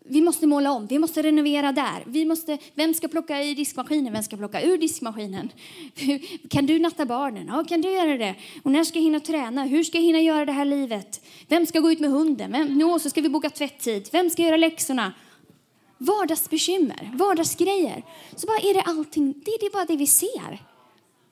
vi 0.08 0.20
måste 0.20 0.46
måla 0.46 0.72
om, 0.72 0.86
vi 0.86 0.98
måste 0.98 1.22
renovera 1.22 1.72
där. 1.72 2.02
Vi 2.06 2.24
måste, 2.24 2.58
vem 2.74 2.94
ska 2.94 3.08
plocka 3.08 3.42
i 3.42 3.54
diskmaskinen, 3.54 4.12
vem 4.12 4.22
ska 4.22 4.36
plocka 4.36 4.62
ur 4.62 4.78
diskmaskinen? 4.78 5.52
Kan 6.50 6.66
du 6.66 6.78
natta 6.78 7.06
barnen? 7.06 7.46
Ja, 7.46 7.64
kan 7.64 7.80
du 7.80 7.92
göra 7.92 8.18
det? 8.18 8.34
Och 8.62 8.70
när 8.70 8.84
ska 8.84 8.98
jag 8.98 9.04
hinna 9.04 9.20
träna? 9.20 9.64
Hur 9.64 9.84
ska 9.84 9.98
jag 9.98 10.04
hinna 10.04 10.20
göra 10.20 10.44
det 10.44 10.52
här 10.52 10.64
livet? 10.64 11.24
Vem 11.48 11.66
ska 11.66 11.80
gå 11.80 11.92
ut 11.92 12.00
med 12.00 12.10
hunden? 12.10 12.52
Vem, 12.52 12.78
no, 12.78 12.98
så 12.98 13.10
ska 13.10 13.20
vi 13.20 13.28
boka 13.28 13.50
tvätttid. 13.50 14.08
Vem 14.12 14.30
ska 14.30 14.42
göra 14.42 14.56
läxorna? 14.56 15.12
Vardagsbekymmer, 15.98 17.10
vardagsgrejer. 17.14 18.04
Så 18.36 18.46
bara 18.46 18.58
är 18.58 18.74
det 18.74 18.82
allting, 18.82 19.32
det, 19.32 19.56
det 19.60 19.66
är 19.66 19.72
bara 19.72 19.84
det 19.84 19.96
vi 19.96 20.06
ser. 20.06 20.62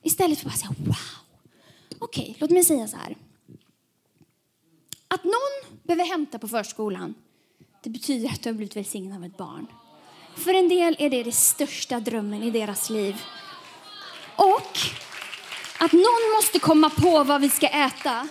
Istället 0.02 0.38
för 0.38 0.49
att 0.49 0.52
bara 0.52 0.59
säga 0.59 0.75
wow. 0.78 0.97
Okej, 1.99 2.23
okay, 2.23 2.35
låt 2.38 2.50
mig 2.50 2.64
säga 2.64 2.88
så 2.88 2.97
här. 2.97 3.16
Att 5.09 5.25
någon 5.25 5.80
behöver 5.83 6.04
hämta 6.04 6.38
på 6.38 6.49
förskolan 6.49 7.14
det 7.87 7.90
betyder 7.90 8.28
att 8.28 8.43
du 8.43 8.49
har 8.49 8.55
blivit 8.55 8.76
välsignad 8.76 9.19
av 9.19 9.25
ett 9.25 9.37
barn. 9.37 9.66
För 10.37 10.55
en 10.55 10.69
del 10.69 10.97
är 10.99 11.11
det 11.11 11.23
den 11.23 11.33
största 11.33 12.00
drömmen 12.00 12.43
i 12.43 12.50
deras 12.50 12.90
liv. 12.90 13.16
Och 14.37 14.78
att 15.78 15.93
någon 15.93 16.33
måste 16.37 16.59
komma 16.59 16.90
på 16.90 17.25
vad 17.25 17.40
vi 17.40 17.49
ska 17.49 17.66
äta, 17.69 18.28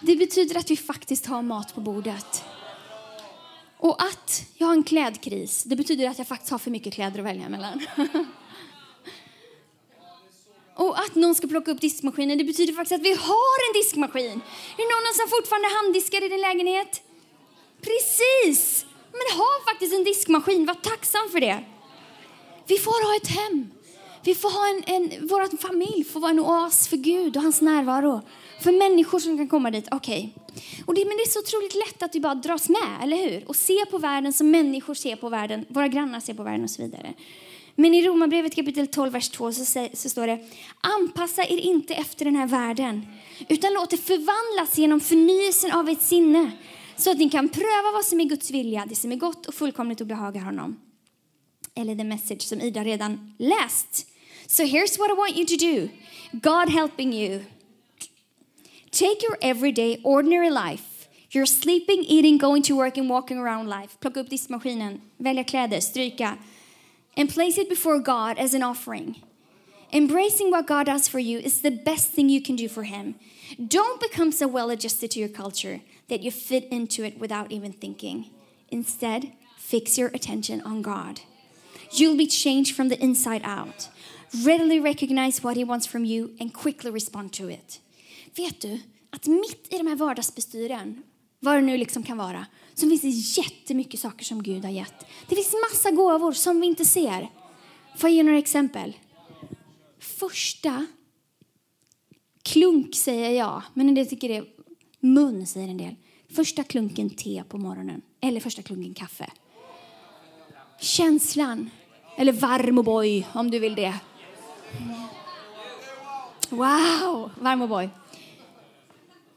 det 0.00 0.16
betyder 0.16 0.58
att 0.58 0.70
vi 0.70 0.76
faktiskt 0.76 1.26
har 1.26 1.42
mat 1.42 1.74
på 1.74 1.80
bordet. 1.80 2.44
Och 3.76 4.02
att 4.02 4.44
jag 4.54 4.66
har 4.66 4.74
en 4.74 4.84
klädkris, 4.84 5.64
det 5.64 5.76
betyder 5.76 6.08
att 6.08 6.18
jag 6.18 6.26
faktiskt 6.26 6.50
har 6.50 6.58
för 6.58 6.70
mycket 6.70 6.94
kläder 6.94 7.18
att 7.18 7.24
välja 7.24 7.48
mellan. 7.48 7.86
Och 10.74 10.98
att 10.98 11.14
någon 11.14 11.34
ska 11.34 11.46
plocka 11.46 11.70
upp 11.70 11.80
diskmaskinen, 11.80 12.38
det 12.38 12.44
betyder 12.44 12.72
faktiskt 12.72 13.00
att 13.00 13.06
vi 13.06 13.14
har 13.14 13.68
en 13.68 13.72
diskmaskin. 13.74 14.40
Är 14.76 14.82
det 14.82 14.94
någon 14.94 15.14
som 15.14 15.28
fortfarande 15.28 15.68
handdiskar 15.68 16.24
i 16.24 16.28
din 16.28 16.40
lägenhet? 16.40 17.02
Precis! 17.84 18.86
Men 19.12 19.38
ha 19.38 19.50
faktiskt 19.70 19.94
en 19.94 20.04
diskmaskin, 20.04 20.66
var 20.66 20.74
tacksam 20.74 21.28
för 21.32 21.40
det. 21.40 21.64
Vi 22.66 22.78
får 22.78 23.06
ha 23.08 23.16
ett 23.16 23.28
hem. 23.28 23.70
Vi 24.24 24.34
får 24.34 24.50
ha 24.50 24.68
en, 24.68 24.82
en 24.86 25.28
vår 25.28 25.56
familj 25.56 26.04
får 26.04 26.20
vara 26.20 26.30
en 26.30 26.40
oas 26.40 26.88
för 26.88 26.96
Gud 26.96 27.36
och 27.36 27.42
hans 27.42 27.60
närvaro. 27.60 28.20
För 28.60 28.72
människor 28.72 29.18
som 29.18 29.36
kan 29.36 29.48
komma 29.48 29.70
dit. 29.70 29.88
Okej. 29.90 30.34
Okay. 30.86 30.94
det, 30.94 31.08
men 31.08 31.16
det 31.16 31.22
är 31.22 31.30
så 31.30 31.38
otroligt 31.38 31.74
lätt 31.74 32.02
att 32.02 32.14
vi 32.14 32.20
bara 32.20 32.34
dras 32.34 32.68
med, 32.68 33.02
eller 33.02 33.16
hur? 33.16 33.48
Och 33.48 33.56
se 33.56 33.86
på 33.86 33.98
världen 33.98 34.32
som 34.32 34.50
människor 34.50 34.94
ser 34.94 35.16
på 35.16 35.28
världen, 35.28 35.66
våra 35.68 35.88
grannar 35.88 36.20
ser 36.20 36.34
på 36.34 36.42
världen 36.42 36.64
och 36.64 36.70
så 36.70 36.82
vidare. 36.82 37.14
Men 37.74 37.94
i 37.94 38.06
Romarbrevet 38.06 38.54
kapitel 38.54 38.86
12, 38.86 39.12
vers 39.12 39.28
2 39.28 39.52
så, 39.52 39.88
så 39.94 40.08
står 40.08 40.26
det 40.26 40.38
Anpassa 40.80 41.42
er 41.44 41.58
inte 41.58 41.94
efter 41.94 42.24
den 42.24 42.36
här 42.36 42.46
världen, 42.46 43.06
utan 43.48 43.72
låt 43.74 43.92
er 43.92 43.96
förvandlas 43.96 44.78
genom 44.78 45.00
förnyelsen 45.00 45.72
av 45.72 45.88
ert 45.88 46.02
sinne 46.02 46.52
så 46.96 47.10
att 47.10 47.18
ni 47.18 47.30
kan 47.30 47.48
pröva 47.48 47.92
vad 47.92 48.04
som 48.04 48.20
är 48.20 48.24
Guds 48.24 48.50
vilja, 48.50 48.86
det 48.88 48.94
som 48.94 49.12
är 49.12 49.16
gott 49.16 49.46
och 49.46 49.54
fullkomligt 49.54 50.00
och 50.00 50.06
behagar 50.06 50.40
honom. 50.40 50.80
Eller 51.74 51.94
the 51.94 52.04
message 52.04 52.42
som 52.42 52.60
Ida 52.60 52.84
redan 52.84 53.34
läst. 53.38 54.06
So 54.46 54.62
here's 54.62 54.98
what 54.98 55.10
I 55.10 55.14
want 55.14 55.36
you 55.36 55.46
to 55.46 55.56
do. 55.56 55.88
God 56.32 56.68
helping 56.68 57.12
you. 57.12 57.40
Take 58.90 59.22
your 59.22 59.38
everyday, 59.40 60.00
ordinary 60.04 60.50
life. 60.50 61.08
You're 61.30 61.46
sleeping, 61.46 62.04
eating, 62.04 62.38
going 62.38 62.62
to 62.62 62.76
work 62.76 62.98
and 62.98 63.10
walking 63.10 63.38
around 63.38 63.68
life. 63.68 63.98
Plocka 64.00 64.20
upp 64.20 64.30
diskmaskinen, 64.30 65.00
välja 65.16 65.44
kläder, 65.44 65.80
stryka. 65.80 66.38
And 67.16 67.34
place 67.34 67.60
it 67.60 67.68
before 67.68 67.98
God 67.98 68.38
as 68.38 68.54
an 68.54 68.62
offering. 68.62 69.22
Embracing 69.92 70.50
what 70.50 70.66
God 70.66 70.86
does 70.86 71.08
for 71.08 71.20
you 71.20 71.38
is 71.38 71.62
the 71.62 71.70
best 71.70 72.12
thing 72.12 72.28
you 72.28 72.40
can 72.40 72.56
do 72.56 72.68
for 72.68 72.82
Him. 72.82 73.14
Don't 73.58 74.00
become 74.00 74.32
so 74.32 74.48
well 74.48 74.70
adjusted 74.70 75.10
to 75.10 75.20
your 75.20 75.28
culture 75.28 75.80
that 76.08 76.22
you 76.22 76.30
fit 76.30 76.64
into 76.70 77.04
it 77.04 77.18
without 77.18 77.52
even 77.52 77.72
thinking. 77.72 78.30
Instead, 78.68 79.32
fix 79.58 79.98
your 79.98 80.10
attention 80.14 80.60
on 80.64 80.82
God. 80.82 81.20
You'll 81.92 82.16
be 82.16 82.26
changed 82.26 82.76
from 82.76 82.88
the 82.88 83.02
inside 83.02 83.42
out. 83.44 83.88
Readily 84.44 84.80
recognize 84.80 85.42
what 85.42 85.56
He 85.56 85.64
wants 85.64 85.86
from 85.86 86.04
you 86.04 86.30
and 86.40 86.52
quickly 86.52 86.90
respond 86.90 87.32
to 87.32 87.48
it. 87.48 87.80
Vet 88.36 88.60
du 88.60 88.80
att 89.10 89.26
mitt 89.26 89.72
i 89.74 89.78
de 89.78 89.86
här 89.86 89.96
vardagsbestyren, 89.96 91.02
vad 91.40 91.56
det 91.56 91.60
nu 91.60 91.76
liksom 91.76 92.02
kan 92.02 92.16
vara, 92.18 92.46
så 92.74 92.88
finns 92.88 93.02
det 93.02 93.42
jättemycket 93.42 94.00
saker 94.00 94.24
som 94.24 94.42
Gud 94.42 94.64
har 94.64 94.72
gett. 94.72 95.06
Det 95.28 95.34
finns 95.34 95.54
massa 95.70 95.90
gåvor 95.90 96.32
som 96.32 96.60
vi 96.60 96.66
inte 96.66 96.84
ser. 96.84 97.28
Får 97.96 98.10
jag 98.10 98.16
ge 98.16 98.22
några 98.22 98.38
exempel? 98.38 98.92
Första 99.98 100.86
klunk 102.42 102.94
säger 102.94 103.30
jag, 103.30 103.62
men 103.74 103.88
en 103.88 103.94
del 103.94 104.06
tycker 104.06 104.28
det 104.28 104.36
är 104.36 104.46
mun 105.04 105.46
säger 105.46 105.68
en 105.68 105.76
del. 105.76 105.94
Första 106.28 106.62
klunken 106.62 107.10
te 107.10 107.44
på 107.48 107.58
morgonen 107.58 108.02
eller 108.20 108.40
första 108.40 108.62
klunken 108.62 108.94
kaffe. 108.94 109.30
Känslan, 110.80 111.70
eller 112.16 112.32
varm 112.32 112.78
och 112.78 112.84
boy 112.84 113.26
om 113.34 113.50
du 113.50 113.58
vill 113.58 113.74
det. 113.74 113.94
Wow, 116.50 117.30
varm 117.40 117.62
och 117.62 117.68
boy. 117.68 117.88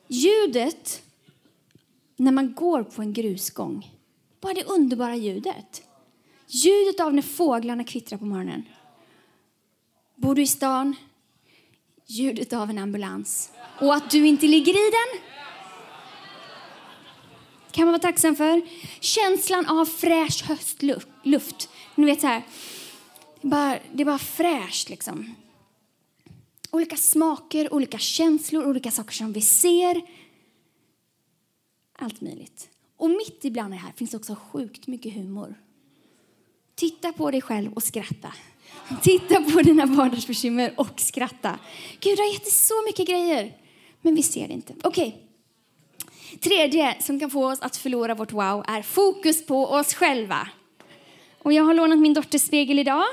Ljudet 0.07 1.01
när 2.15 2.31
man 2.31 2.53
går 2.53 2.83
på 2.83 3.01
en 3.01 3.13
grusgång. 3.13 3.91
Bara 4.41 4.53
det 4.53 4.63
underbara 4.63 5.15
ljudet. 5.15 5.83
Ljudet 6.47 6.99
av 6.99 7.13
när 7.13 7.21
fåglarna 7.21 7.83
kvittrar 7.83 8.17
på 8.17 8.25
morgonen. 8.25 8.63
Bor 10.15 10.35
du 10.35 10.41
i 10.41 10.47
stan? 10.47 10.95
Ljudet 12.05 12.53
av 12.53 12.69
en 12.69 12.77
ambulans. 12.77 13.51
Och 13.81 13.95
att 13.95 14.11
du 14.11 14.27
inte 14.27 14.47
ligger 14.47 14.73
i 14.73 14.91
den 14.91 15.21
kan 17.77 17.85
man 17.85 17.93
vara 17.93 18.01
tacksam 18.01 18.35
för. 18.35 18.61
Känslan 18.99 19.65
av 19.65 19.85
fräsch 19.85 20.43
höstluft. 20.43 21.69
Ni 21.95 22.05
vet 22.05 22.21
så 22.21 22.27
här, 22.27 22.41
det 23.41 23.47
är 23.47 23.49
bara, 23.49 23.79
det 23.93 24.03
är 24.03 24.05
bara 24.05 24.17
fräscht 24.17 24.89
liksom. 24.89 25.35
Olika 26.71 26.95
smaker, 26.95 27.73
olika 27.73 27.97
känslor, 27.97 28.67
olika 28.67 28.91
saker 28.91 29.13
som 29.13 29.33
vi 29.33 29.41
ser. 29.41 30.01
Allt 31.99 32.21
möjligt. 32.21 32.69
Och 32.97 33.09
mitt 33.09 33.45
ibland 33.45 33.73
det 33.73 33.77
här 33.77 33.91
finns 33.95 34.13
också 34.13 34.35
sjukt 34.35 34.87
mycket 34.87 35.13
humor. 35.13 35.55
Titta 36.75 37.13
på 37.13 37.31
dig 37.31 37.41
själv 37.41 37.73
och 37.73 37.83
skratta. 37.83 38.33
Titta 39.01 39.41
på 39.41 39.61
dina 39.61 39.85
vardagsbekymmer 39.85 40.73
och 40.77 41.01
skratta. 41.01 41.59
Gud 41.99 42.19
har 42.19 42.33
gett 42.33 42.43
dig 42.43 42.53
så 42.53 42.73
mycket 42.87 43.07
grejer, 43.07 43.57
men 44.01 44.15
vi 44.15 44.23
ser 44.23 44.47
det 44.47 44.53
inte. 44.53 44.73
Okej. 44.83 45.07
Okay. 45.07 45.26
Tredje 46.41 46.95
som 46.99 47.19
kan 47.19 47.29
få 47.29 47.51
oss 47.51 47.61
att 47.61 47.77
förlora 47.77 48.15
vårt 48.15 48.33
wow 48.33 48.63
är 48.67 48.81
fokus 48.81 49.45
på 49.45 49.65
oss 49.65 49.93
själva. 49.93 50.47
Och 51.43 51.53
jag 51.53 51.63
har 51.63 51.73
lånat 51.73 51.99
min 51.99 52.13
dotters 52.13 52.41
spegel 52.41 52.79
idag. 52.79 53.05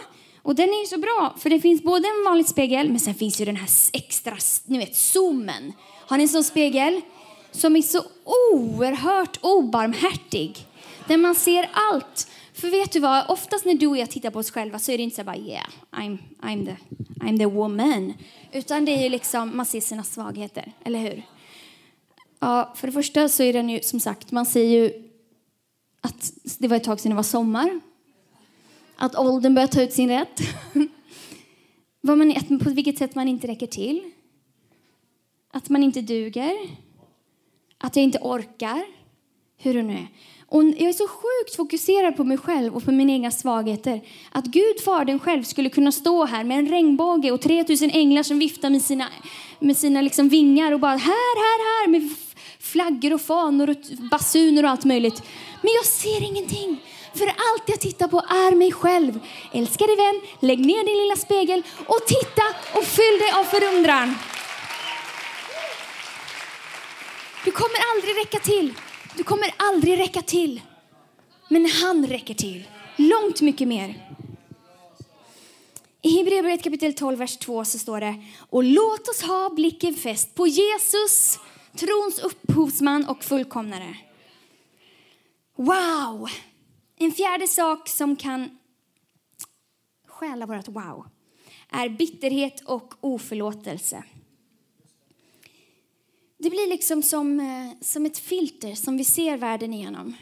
Och 0.43 0.55
den 0.55 0.69
är 0.69 0.87
så 0.87 0.99
bra, 0.99 1.35
för 1.39 1.51
det 1.51 1.61
finns 1.61 1.83
både 1.83 2.09
en 2.09 2.25
vanlig 2.25 2.49
spegel, 2.49 2.89
men 2.89 3.01
sen 3.01 3.15
finns 3.15 3.41
ju 3.41 3.45
den 3.45 3.57
här 3.57 3.69
extra, 3.93 4.37
ni 4.65 4.79
vet, 4.79 4.97
zoomen. 4.97 5.73
Har 6.07 6.17
ni 6.17 6.23
en 6.23 6.29
sån 6.29 6.45
spegel? 6.45 7.01
Som 7.51 7.77
är 7.77 7.83
så 7.83 8.03
oerhört 8.53 9.39
obarmhärtig. 9.41 10.67
Där 11.09 11.17
man 11.17 11.35
ser 11.35 11.71
allt. 11.73 12.29
För 12.55 12.71
vet 12.71 12.93
du 12.93 13.01
vad, 13.01 13.31
oftast 13.31 13.65
när 13.65 13.75
du 13.75 13.87
och 13.87 13.97
jag 13.97 14.11
tittar 14.11 14.31
på 14.31 14.39
oss 14.39 14.51
själva 14.51 14.79
så 14.79 14.93
är 14.93 14.97
det 14.97 15.05
inte 15.05 15.17
så 15.17 15.25
bara 15.25 15.37
yeah, 15.37 15.67
I'm, 15.93 16.19
I'm, 16.43 16.67
the, 16.67 16.77
I'm 17.25 17.39
the 17.39 17.47
woman. 17.47 18.15
Utan 18.53 18.85
det 18.85 18.93
är 18.93 19.03
ju 19.03 19.09
liksom, 19.09 19.57
man 19.57 19.67
ser 19.67 19.81
sina 19.81 20.03
svagheter, 20.03 20.73
eller 20.85 20.99
hur? 20.99 21.23
Ja, 22.39 22.73
för 22.77 22.87
det 22.87 22.93
första 22.93 23.29
så 23.29 23.43
är 23.43 23.53
den 23.53 23.69
ju 23.69 23.81
som 23.83 24.01
sagt, 24.01 24.33
man 24.33 24.47
säger 24.47 24.83
ju 24.83 25.05
att 26.01 26.33
det 26.59 26.69
var 26.69 26.77
ett 26.77 26.85
tag 26.85 27.01
sedan 27.01 27.11
det 27.11 27.17
var 27.17 27.23
sommar. 27.23 27.81
Att 28.97 29.17
åldern 29.17 29.55
börjar 29.55 29.69
ta 29.69 29.83
ut 29.83 29.93
sin 29.93 30.09
rätt. 30.09 30.41
Vad 32.01 32.19
man, 32.19 32.35
på 32.65 32.71
vilket 32.71 32.99
sätt 32.99 33.15
man 33.15 33.29
inte 33.29 33.47
räcker 33.47 33.67
till. 33.67 34.13
Att 35.53 35.69
man 35.69 35.83
inte 35.83 36.01
duger. 36.01 36.55
Att 37.79 37.97
jag 37.97 38.03
inte 38.03 38.19
orkar. 38.23 38.85
Hur 39.57 39.75
det 39.75 39.83
nu 39.83 39.93
är. 39.93 40.09
Och 40.47 40.65
jag 40.65 40.89
är 40.89 40.93
så 40.93 41.09
sjukt 41.09 41.57
fokuserad 41.57 42.17
på 42.17 42.25
mig 42.25 42.39
själv 42.39 42.75
och 42.75 42.85
på 42.85 42.93
mina 42.93 43.13
egna 43.13 43.31
svagheter. 43.31 44.01
Att 44.33 44.45
Gud, 44.45 44.81
Fadern 44.85 45.19
själv, 45.19 45.43
skulle 45.43 45.69
kunna 45.69 45.93
stå 45.93 46.25
här 46.25 46.45
med 46.45 46.59
en 46.59 46.69
regnbåge 46.69 47.31
och 47.31 47.41
3000 47.41 47.91
änglar 47.91 48.23
som 48.23 48.39
viftar 48.39 48.71
med 48.71 48.83
sina, 48.83 49.09
med 49.59 49.77
sina 49.77 50.01
liksom 50.01 50.29
vingar 50.29 50.73
och 50.73 50.81
bara 50.81 50.97
här, 50.97 51.37
här, 51.37 51.83
här 51.83 51.89
med 51.89 52.11
flaggor 52.75 53.13
och 53.15 53.21
fanor 53.21 53.71
och 53.71 53.77
basuner 54.11 54.65
och 54.65 54.71
allt 54.71 54.85
möjligt. 54.85 55.23
Men 55.63 55.73
jag 55.75 55.85
ser 55.85 56.23
ingenting. 56.23 56.71
För 57.15 57.27
allt 57.27 57.65
jag 57.67 57.81
tittar 57.81 58.09
på 58.09 58.19
är 58.19 58.55
mig 58.55 58.73
själv. 58.73 59.21
Älskade 59.53 59.97
vän, 59.97 60.21
lägg 60.41 60.59
ner 60.59 60.85
din 60.85 60.99
lilla 61.03 61.17
spegel 61.17 61.63
och 61.87 62.07
titta 62.07 62.43
och 62.79 62.85
fyll 62.85 63.19
dig 63.19 63.31
av 63.41 63.45
förundran. 63.45 64.15
Du 67.45 67.51
kommer 67.51 67.81
aldrig 67.93 68.17
räcka 68.23 68.39
till. 68.39 68.75
Du 69.17 69.23
kommer 69.25 69.55
aldrig 69.57 69.99
räcka 69.99 70.23
till. 70.23 70.61
Men 71.49 71.71
han 71.83 72.07
räcker 72.07 72.35
till. 72.35 72.65
Långt 72.97 73.41
mycket 73.41 73.69
mer. 73.69 73.89
I 76.03 76.11
Hebreerbrevet 76.17 76.63
kapitel 76.63 76.95
12, 76.95 77.19
vers 77.19 77.37
2 77.37 77.65
så 77.65 77.79
står 77.79 78.01
det 78.01 78.15
Och 78.51 78.65
låt 78.65 79.09
oss 79.09 79.23
ha 79.23 79.51
blicken 79.51 79.95
fäst 79.95 80.35
på 80.35 80.47
Jesus, 80.47 81.39
trons 81.77 82.19
upphovsman 82.19 83.05
och 83.09 83.25
fullkomnare. 83.25 83.97
Wow! 85.57 86.29
En 86.97 87.13
fjärde 87.13 87.49
sak 87.49 87.89
som 87.89 88.17
kan 88.17 88.59
stjäla 90.07 90.47
vårt 90.47 90.69
wow 90.69 91.07
är 91.71 91.89
bitterhet 91.89 92.61
och 92.61 92.95
oförlåtelse. 93.01 94.05
Det 96.39 96.51
blir 96.51 96.69
liksom 96.69 97.03
som, 97.03 97.41
eh, 97.41 97.71
som 97.81 98.07
ett 98.07 98.19
filter 98.19 98.75
som 98.75 98.97
vi 98.97 99.05
ser 99.05 99.37
världen 99.37 99.75
igenom. 99.75 100.17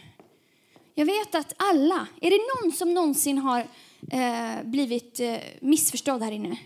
Jag 0.94 1.06
vet 1.06 1.34
att 1.34 1.54
alla, 1.56 2.06
är 2.20 2.30
det 2.30 2.38
någon 2.54 2.72
som 2.72 2.94
någonsin 2.94 3.38
har 3.38 3.66
eh, 4.10 4.62
blivit 4.64 5.20
eh, 5.20 5.36
missförstådd 5.60 6.22
här 6.22 6.32
inne? 6.32 6.56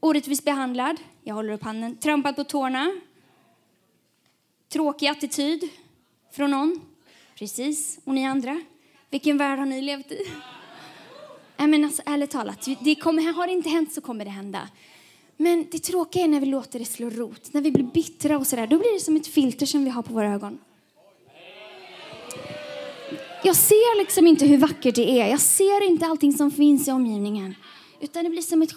Orättvist 0.00 0.44
behandlad, 0.44 0.96
jag 1.22 1.34
håller 1.34 1.52
upp 1.52 1.62
handen, 1.62 1.96
trampad 1.96 2.36
på 2.36 2.44
tårna, 2.44 3.00
tråkig 4.74 5.06
attityd 5.06 5.68
från 6.32 6.50
någon, 6.50 6.80
Precis. 7.38 7.98
Och 8.04 8.14
ni 8.14 8.26
andra? 8.26 8.60
Vilken 9.10 9.38
värld 9.38 9.58
har 9.58 9.66
ni 9.66 9.82
levt 9.82 10.12
i? 10.12 10.18
Nej, 11.56 11.68
men 11.68 11.84
alltså, 11.84 12.02
ärligt 12.06 12.30
talat, 12.30 12.68
det 12.80 12.94
kommer, 12.94 13.32
har 13.32 13.46
det 13.46 13.52
inte 13.52 13.68
hänt 13.68 13.92
så 13.92 14.00
kommer 14.00 14.24
det 14.24 14.30
hända. 14.30 14.68
Men 15.36 15.66
det 15.70 15.78
tråkiga 15.78 16.24
är 16.24 16.28
när 16.28 16.40
vi 16.40 16.46
låter 16.46 16.78
det 16.78 16.84
slå 16.84 17.10
rot, 17.10 17.52
när 17.52 17.60
vi 17.60 17.70
blir 17.70 17.84
bittra 17.84 18.38
och 18.38 18.46
sådär. 18.46 18.66
Då 18.66 18.78
blir 18.78 18.94
det 18.94 19.00
som 19.00 19.16
ett 19.16 19.26
filter 19.26 19.66
som 19.66 19.84
vi 19.84 19.90
har 19.90 20.02
på 20.02 20.14
våra 20.14 20.34
ögon. 20.34 20.58
Jag 23.44 23.56
ser 23.56 23.98
liksom 23.98 24.26
inte 24.26 24.46
hur 24.46 24.58
vackert 24.58 24.94
det 24.94 25.20
är. 25.20 25.28
Jag 25.28 25.40
ser 25.40 25.86
inte 25.86 26.06
allting 26.06 26.32
som 26.32 26.50
finns 26.50 26.88
i 26.88 26.90
omgivningen. 26.90 27.54
Utan 28.00 28.24
det 28.24 28.30
blir 28.30 28.42
som 28.42 28.62
ett 28.62 28.72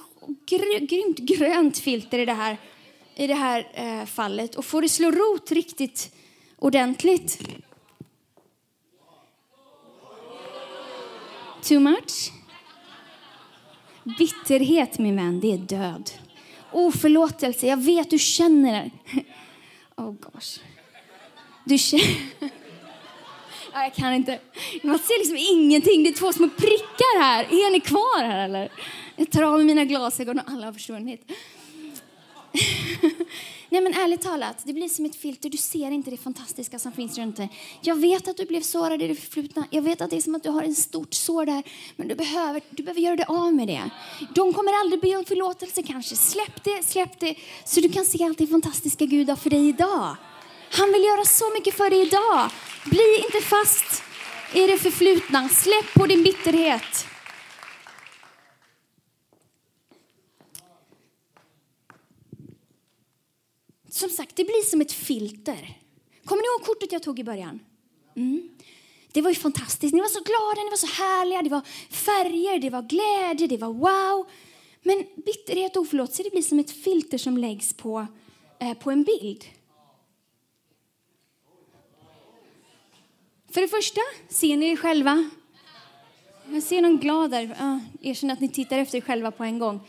gr 0.46 0.80
grymt 0.80 1.18
grönt 1.18 1.78
filter 1.78 2.20
i 2.20 2.26
det 2.26 2.34
här, 2.34 2.58
i 3.18 3.28
det 3.28 3.34
här 3.34 3.68
eh, 3.74 4.06
fallet. 4.06 4.56
Och 4.56 4.66
får 4.66 4.82
det 4.82 4.90
slå 4.90 5.12
rot 5.12 5.52
riktigt 5.52 6.16
ordentligt. 6.58 7.40
Too 11.62 11.80
much? 11.80 12.32
Bitterhet, 14.18 15.00
min 15.00 15.16
vän, 15.16 15.40
det 15.40 15.54
är 15.54 15.58
död. 15.58 16.12
Oförlåtelse, 16.72 17.68
jag 17.68 17.78
vet 17.78 18.10
du 18.10 18.20
känner 18.20 18.74
det. 18.84 18.92
Oh 20.00 20.12
gosh. 20.12 20.60
Du 21.64 21.78
känner... 21.78 22.06
Ja, 23.74 23.84
jag 23.84 23.94
kan 23.94 24.14
inte. 24.14 24.40
Man 24.84 25.00
ser 25.00 25.20
liksom 25.20 25.38
ingenting. 25.38 26.04
Det 26.04 26.10
är 26.10 26.14
två 26.14 26.34
små 26.34 26.50
prickar 26.50 27.22
här. 27.22 27.44
Är 27.44 27.72
ni 27.72 27.80
kvar 27.80 28.24
här 28.24 28.46
eller? 28.46 28.72
Jag 29.16 29.32
tar 29.32 29.44
av 29.44 29.58
mig 29.58 29.66
mina 29.66 29.86
glasögon 29.86 30.40
och 30.40 30.52
alla 30.52 30.66
har 30.66 30.74
försvunnit. 30.74 31.32
Nej 33.70 33.82
men 33.82 33.94
ärligt 33.94 34.22
talat, 34.22 34.58
det 34.64 34.74
blir 34.74 34.90
som 34.90 35.06
ett 35.06 35.16
filter. 35.16 35.50
Du 35.50 35.58
ser 35.58 35.92
inte 35.92 36.12
det 36.12 36.18
fantastiska 36.18 36.80
som 36.80 36.92
finns 36.92 37.18
runt 37.18 37.38
dig. 37.38 37.50
Jag 37.82 37.96
vet 37.96 38.28
att 38.28 38.38
du 38.38 38.46
blev 38.46 38.62
sårad 38.62 39.02
i 39.02 39.08
det 39.08 39.16
förflutna. 39.16 39.68
Jag 39.70 39.82
vet 39.82 40.02
att 40.02 40.10
det 40.10 40.16
är 40.16 40.22
som 40.22 40.36
att 40.36 40.44
du 40.44 40.50
har 40.50 40.64
en 40.64 40.76
stort 40.76 41.14
sår 41.14 41.46
där. 41.46 41.64
Men 41.96 42.08
du 42.08 42.16
behöver, 42.16 42.62
du 42.70 42.84
behöver 42.84 43.02
göra 43.02 43.16
dig 43.16 43.26
av 43.30 43.54
med 43.54 43.68
det. 43.68 43.90
De 44.36 44.54
kommer 44.54 44.80
aldrig 44.82 45.02
be 45.02 45.16
om 45.16 45.26
förlåtelse 45.26 45.84
kanske. 45.84 46.16
Släpp 46.16 46.64
det, 46.64 46.84
släpp 46.86 47.20
det. 47.20 47.36
Så 47.66 47.80
du 47.80 47.90
kan 47.90 48.06
se 48.06 48.24
allt 48.24 48.38
det 48.38 48.48
fantastiska 48.48 49.06
Gud 49.06 49.30
har 49.30 49.36
för 49.36 49.50
dig 49.50 49.70
idag. 49.70 50.16
Han 50.72 50.92
vill 50.92 51.04
göra 51.04 51.26
så 51.26 51.54
mycket 51.54 51.74
för 51.74 51.90
dig 51.90 52.02
idag. 52.02 52.50
Bli 52.86 53.24
inte 53.26 53.48
fast 53.48 54.04
i 54.54 54.68
det 54.68 54.78
förflutna. 54.78 55.50
Släpp 55.50 55.94
på 55.94 56.06
din 56.06 56.24
bitterhet. 56.24 57.08
Som 63.98 64.10
sagt, 64.10 64.36
det 64.36 64.44
blir 64.44 64.64
som 64.70 64.82
ett 64.82 64.92
filter. 64.92 65.78
Kommer 66.26 66.42
ni 66.42 66.48
ihåg 66.48 66.66
kortet 66.66 66.92
jag 66.92 67.04
tog 67.04 67.20
i 67.20 67.24
början? 67.24 67.60
Mm. 68.16 68.50
Det 69.12 69.22
var 69.22 69.30
ju 69.30 69.36
fantastiskt. 69.36 69.94
Ni 69.94 70.00
var 70.00 70.08
så 70.08 70.20
glada, 70.20 70.64
ni 70.64 70.70
var 70.70 70.78
så 70.78 71.04
härliga. 71.04 71.42
Det 71.42 71.50
var 71.50 71.62
färger, 71.90 72.60
det 72.60 72.70
var 72.70 72.82
glädje, 72.82 73.48
det 73.48 73.58
var 73.58 73.74
wow. 73.74 74.30
Men 74.84 75.06
bitterhet 75.26 75.76
och 75.76 75.82
oförlåtelse 75.82 76.24
det 76.24 76.30
blir 76.30 76.42
som 76.42 76.60
ett 76.60 76.72
filter 76.72 77.18
som 77.18 77.38
läggs 77.38 77.74
på, 77.74 78.08
eh, 78.60 78.74
på 78.74 78.92
en 78.92 79.04
bild. 79.04 79.46
För 83.52 83.62
det 83.62 83.68
första, 83.68 84.02
ser 84.30 84.58
ni 84.58 84.70
er 84.72 84.76
själva? 84.76 85.30
Jag 86.50 86.64
ser 86.64 86.82
någon 86.82 86.98
glad 86.98 87.32
där. 87.32 87.56
Ja, 87.60 87.80
erkänn 88.02 88.32
att 88.32 88.40
ni 88.40 88.50
tittar 88.50 88.78
efter 88.78 88.98
er 88.98 89.02
själva 89.02 89.32
på 89.32 89.44
en 89.44 89.60
gång. 89.60 89.80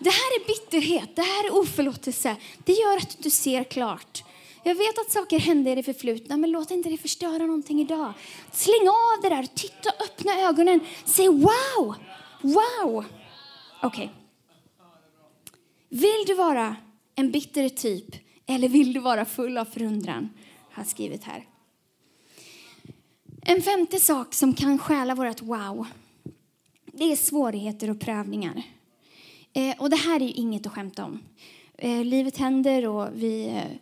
Det 0.00 0.10
här 0.10 0.40
är 0.40 0.46
bitterhet, 0.46 1.16
det 1.16 1.22
här 1.22 1.46
är 1.46 1.58
oförlåtelse. 1.58 2.36
Det 2.64 2.72
gör 2.72 2.96
att 2.96 3.10
du 3.10 3.16
inte 3.16 3.30
ser 3.30 3.64
klart. 3.64 4.24
Jag 4.62 4.74
vet 4.74 4.98
att 4.98 5.10
saker 5.10 5.38
hände 5.38 5.70
i 5.70 5.74
det 5.74 5.82
förflutna, 5.82 6.36
men 6.36 6.50
låt 6.50 6.70
inte 6.70 6.88
det 6.88 6.98
förstöra 6.98 7.38
någonting 7.46 7.80
idag. 7.80 8.12
Släng 8.52 8.88
av 8.88 9.22
det 9.22 9.28
där, 9.28 9.46
titta, 9.54 9.90
öppna 10.04 10.40
ögonen, 10.40 10.80
säg 11.04 11.28
wow, 11.28 11.94
wow. 12.40 13.04
Okej. 13.82 14.04
Okay. 14.04 14.08
Vill 15.88 16.24
du 16.26 16.34
vara 16.34 16.76
en 17.14 17.30
bitter 17.30 17.68
typ 17.68 18.06
eller 18.46 18.68
vill 18.68 18.92
du 18.92 19.00
vara 19.00 19.24
full 19.24 19.58
av 19.58 19.64
förundran? 19.64 20.30
Har 20.72 20.84
skrivit 20.84 21.24
här. 21.24 21.46
En 23.42 23.62
femte 23.62 24.00
sak 24.00 24.34
som 24.34 24.54
kan 24.54 24.78
stjäla 24.78 25.14
vårt 25.14 25.42
wow, 25.42 25.86
det 26.86 27.12
är 27.12 27.16
svårigheter 27.16 27.90
och 27.90 28.00
prövningar. 28.00 28.62
Eh, 29.52 29.80
och 29.80 29.90
det 29.90 29.96
här 29.96 30.20
är 30.20 30.24
ju 30.24 30.32
inget 30.32 30.66
att 30.66 30.72
skämta 30.72 31.04
om. 31.04 31.20
Eh, 31.78 32.04
livet 32.04 32.36
händer 32.36 32.88
och 32.88 33.08
vi... 33.14 33.48
Eh, 33.48 33.78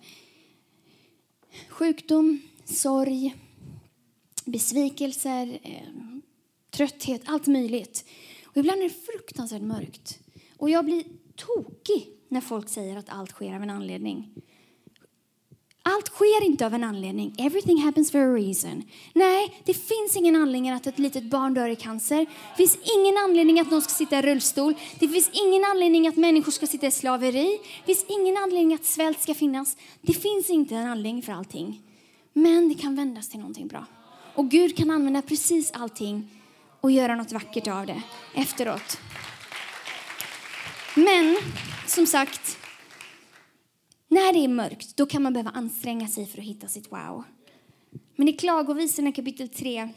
sjukdom, 1.68 2.40
sorg, 2.64 3.34
besvikelser, 4.44 5.58
eh, 5.62 5.88
trötthet, 6.70 7.22
allt 7.24 7.46
möjligt. 7.46 8.04
Och 8.44 8.56
ibland 8.56 8.80
är 8.80 8.84
det 8.84 8.94
fruktansvärt 8.94 9.62
mörkt. 9.62 10.18
Och 10.56 10.70
jag 10.70 10.84
blir 10.84 11.04
tokig 11.36 12.08
när 12.28 12.40
folk 12.40 12.68
säger 12.68 12.96
att 12.96 13.08
allt 13.08 13.30
sker 13.30 13.54
av 13.54 13.62
en 13.62 13.70
anledning. 13.70 14.34
Allt 15.90 16.08
sker 16.08 16.44
inte 16.44 16.66
av 16.66 16.74
en 16.74 16.84
anledning. 16.84 17.34
Everything 17.38 17.82
happens 17.82 18.10
for 18.10 18.18
a 18.18 18.34
reason. 18.34 18.82
Nej, 19.12 19.62
det 19.64 19.74
finns 19.74 20.16
ingen 20.16 20.36
anledning 20.36 20.70
att 20.70 20.86
ett 20.86 20.98
litet 20.98 21.24
barn 21.24 21.54
dör 21.54 21.68
i 21.68 21.76
cancer. 21.76 22.26
Det 22.26 22.56
finns 22.56 22.78
ingen 22.96 23.16
anledning 23.16 23.60
att 23.60 23.70
någon 23.70 23.82
ska 23.82 23.94
sitta 23.94 24.18
i 24.18 24.22
rullstol. 24.22 24.74
Det 24.98 25.08
finns 25.08 25.30
ingen 25.32 25.64
anledning 25.64 26.08
att 26.08 26.16
människor 26.16 26.52
ska 26.52 26.66
sitta 26.66 26.86
i 26.86 26.90
slaveri. 26.90 27.60
Det 27.86 27.94
finns 27.94 28.04
ingen 28.08 28.36
anledning 28.36 28.74
att 28.74 28.84
svält 28.84 29.22
ska 29.22 29.34
finnas. 29.34 29.76
Det 30.00 30.12
finns 30.12 30.50
inte 30.50 30.74
en 30.74 30.86
anledning 30.86 31.22
för 31.22 31.32
allting. 31.32 31.82
Men 32.32 32.68
det 32.68 32.74
kan 32.74 32.96
vändas 32.96 33.28
till 33.28 33.38
någonting 33.38 33.66
bra. 33.68 33.86
Och 34.34 34.50
Gud 34.50 34.76
kan 34.76 34.90
använda 34.90 35.22
precis 35.22 35.72
allting 35.72 36.30
och 36.80 36.90
göra 36.90 37.14
något 37.14 37.32
vackert 37.32 37.66
av 37.66 37.86
det 37.86 38.02
efteråt. 38.34 38.98
Men, 40.94 41.36
som 41.86 42.06
sagt, 42.06 42.58
när 44.08 44.32
det 44.32 44.38
är 44.38 44.48
mörkt 44.48 44.96
då 44.96 45.06
kan 45.06 45.22
man 45.22 45.32
behöva 45.32 45.50
anstränga 45.50 46.08
sig 46.08 46.26
för 46.26 46.38
att 46.38 46.44
hitta 46.44 46.68
sitt 46.68 46.92
wow. 46.92 47.24
Men 48.16 48.28
i 48.28 48.32
Klagovisorna 48.32 49.12
kapitel 49.12 49.48
3, 49.48 49.88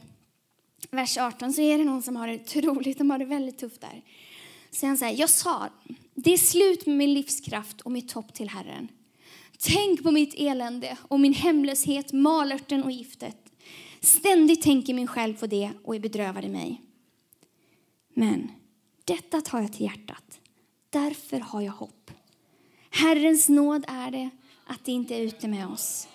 vers 0.91 1.17
18 1.17 1.53
så 1.53 1.61
är 1.61 1.77
det 1.77 1.83
någon 1.83 2.01
som 2.01 2.15
har 2.15 2.27
det 2.27 2.35
otroligt, 2.57 2.97
de 2.97 3.09
har 3.09 3.17
det 3.17 3.25
väldigt 3.25 3.57
tufft 3.57 3.81
där. 3.81 4.01
Så 4.71 4.87
han 4.87 4.97
säger, 4.97 5.19
jag 5.19 5.29
sa, 5.29 5.69
det 6.15 6.33
är 6.33 6.37
slut 6.37 6.85
med 6.85 6.97
min 6.97 7.13
livskraft 7.13 7.81
och 7.81 7.91
mitt 7.91 8.11
hopp 8.11 8.33
till 8.33 8.49
Herren. 8.49 8.87
Tänk 9.59 10.03
på 10.03 10.11
mitt 10.11 10.33
elände 10.37 10.97
och 11.01 11.19
min 11.19 11.33
hemlöshet, 11.33 12.13
malörten 12.13 12.83
och 12.83 12.91
giftet. 12.91 13.37
Ständigt 14.01 14.61
tänker 14.61 14.93
min 14.93 15.07
själ 15.07 15.33
på 15.33 15.47
det 15.47 15.71
och 15.83 15.95
är 15.95 15.99
bedrövad 15.99 16.45
i 16.45 16.49
mig. 16.49 16.81
Men 18.13 18.51
detta 19.05 19.41
tar 19.41 19.61
jag 19.61 19.73
till 19.73 19.85
hjärtat. 19.85 20.39
Därför 20.89 21.39
har 21.39 21.61
jag 21.61 21.71
hopp. 21.71 22.11
Herrens 22.91 23.49
nåd 23.49 23.85
är 23.87 24.11
det 24.11 24.29
att 24.65 24.85
det 24.85 24.91
inte 24.91 25.15
är 25.15 25.21
ute 25.21 25.47
med 25.47 25.67
oss. 25.67 26.07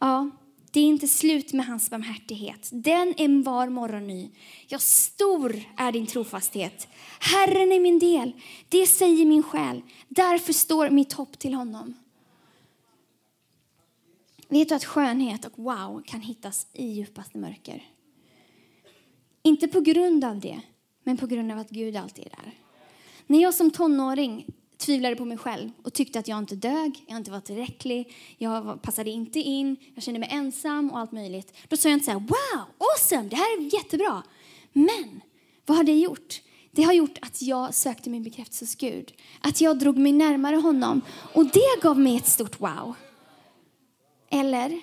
Ja, 0.00 0.30
det 0.70 0.80
är 0.80 0.84
inte 0.84 1.08
slut 1.08 1.52
med 1.52 1.66
hans 1.66 1.90
barmhärtighet. 1.90 2.68
Den 2.72 3.14
är 3.16 3.42
var 3.42 3.68
morgon 3.68 4.06
ny. 4.06 4.30
Ja, 4.66 4.78
stor 4.78 5.62
är 5.76 5.92
din 5.92 6.06
trofasthet. 6.06 6.88
Herren 7.20 7.72
är 7.72 7.80
min 7.80 7.98
del, 7.98 8.32
det 8.68 8.86
säger 8.86 9.26
min 9.26 9.42
själ. 9.42 9.82
Därför 10.08 10.52
står 10.52 10.90
mitt 10.90 11.12
hopp 11.12 11.38
till 11.38 11.54
honom. 11.54 11.94
Vet 14.48 14.68
du 14.68 14.74
att 14.74 14.84
skönhet 14.84 15.44
och 15.44 15.58
wow 15.58 16.02
kan 16.06 16.20
hittas 16.20 16.66
i 16.72 16.86
djupaste 16.86 17.38
mörker? 17.38 17.84
Inte 19.42 19.68
på 19.68 19.80
grund 19.80 20.24
av 20.24 20.40
det, 20.40 20.60
men 21.04 21.16
på 21.16 21.26
grund 21.26 21.52
av 21.52 21.58
att 21.58 21.70
Gud 21.70 21.96
alltid 21.96 22.26
är 22.26 22.30
där. 22.30 22.52
När 23.26 23.42
jag 23.42 23.54
som 23.54 23.70
tonåring 23.70 24.46
tvivlade 24.78 25.16
på 25.16 25.24
mig 25.24 25.38
själv 25.38 25.70
och 25.82 25.92
tyckte 25.92 26.18
att 26.18 26.28
jag 26.28 26.38
inte 26.38 26.56
dög, 26.56 27.04
jag 27.06 27.16
inte 27.16 27.30
var 27.30 27.40
tillräcklig, 27.40 28.14
jag 28.38 28.82
passade 28.82 29.10
inte 29.10 29.40
in, 29.40 29.76
jag 29.94 30.04
kände 30.04 30.20
mig 30.20 30.28
ensam 30.32 30.90
och 30.90 30.98
allt 30.98 31.12
möjligt. 31.12 31.56
Då 31.68 31.76
sa 31.76 31.88
jag 31.88 31.96
inte 31.96 32.04
så 32.04 32.10
här, 32.10 32.18
wow, 32.18 32.64
awesome, 32.78 33.28
det 33.28 33.36
här 33.36 33.58
är 33.58 33.74
jättebra. 33.74 34.22
Men 34.72 35.20
vad 35.66 35.76
har 35.76 35.84
det 35.84 35.92
gjort? 35.92 36.40
Det 36.70 36.82
har 36.82 36.92
gjort 36.92 37.18
att 37.22 37.42
jag 37.42 37.74
sökte 37.74 38.10
min 38.10 38.22
bekräftelse 38.22 38.64
hos 38.64 38.74
Gud. 38.74 39.12
Att 39.40 39.60
jag 39.60 39.78
drog 39.78 39.98
mig 39.98 40.12
närmare 40.12 40.56
honom. 40.56 41.00
Och 41.34 41.44
det 41.44 41.82
gav 41.82 41.98
mig 41.98 42.16
ett 42.16 42.26
stort 42.26 42.60
wow. 42.60 42.94
Eller 44.30 44.80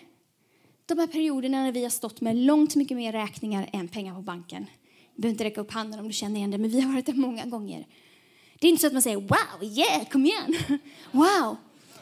de 0.86 1.00
här 1.00 1.08
perioderna 1.08 1.64
när 1.64 1.72
vi 1.72 1.84
har 1.84 1.90
stått 1.90 2.22
med 2.22 2.36
långt 2.36 2.76
mycket 2.76 2.98
mer 2.98 3.12
räkningar 3.12 3.70
än 3.74 3.88
pengar 3.88 4.16
på 4.16 4.22
banken. 4.22 4.66
Du 5.16 5.22
behöver 5.22 5.34
inte 5.34 5.44
räcka 5.44 5.62
upp 5.62 5.72
handen 5.72 6.00
om 6.00 6.08
du 6.08 6.14
känner 6.14 6.38
igen 6.38 6.52
det, 6.52 6.58
men 6.58 6.70
vi 6.70 6.82
har 6.82 6.92
varit 6.92 7.06
där 7.06 7.14
många 7.14 7.46
gånger. 7.46 7.88
Det 8.60 8.68
är 8.68 8.72
inte 8.72 8.82
så 8.82 8.88
att 8.88 8.94
man 8.94 9.02
säger 9.02 9.18
wow, 9.18 9.64
yeah, 9.78 10.10
kom 10.12 10.26
igen. 10.26 10.56
Wow. 11.12 11.58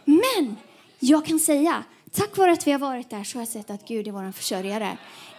Men 0.06 0.58
jag 1.00 1.26
kan 1.26 1.40
säga, 1.40 1.84
tack 2.12 2.38
vare 2.38 2.52
att 2.52 2.68
vi 2.68 2.72
har 2.72 2.80
varit 2.80 3.10
där 3.10 3.24
så 3.24 3.38
har 3.38 3.42
jag 3.42 3.48
sett 3.48 3.70
att 3.70 3.88
Gud 3.88 4.08
är 4.08 4.12
vår 4.12 4.32
försörjare. 4.32 4.98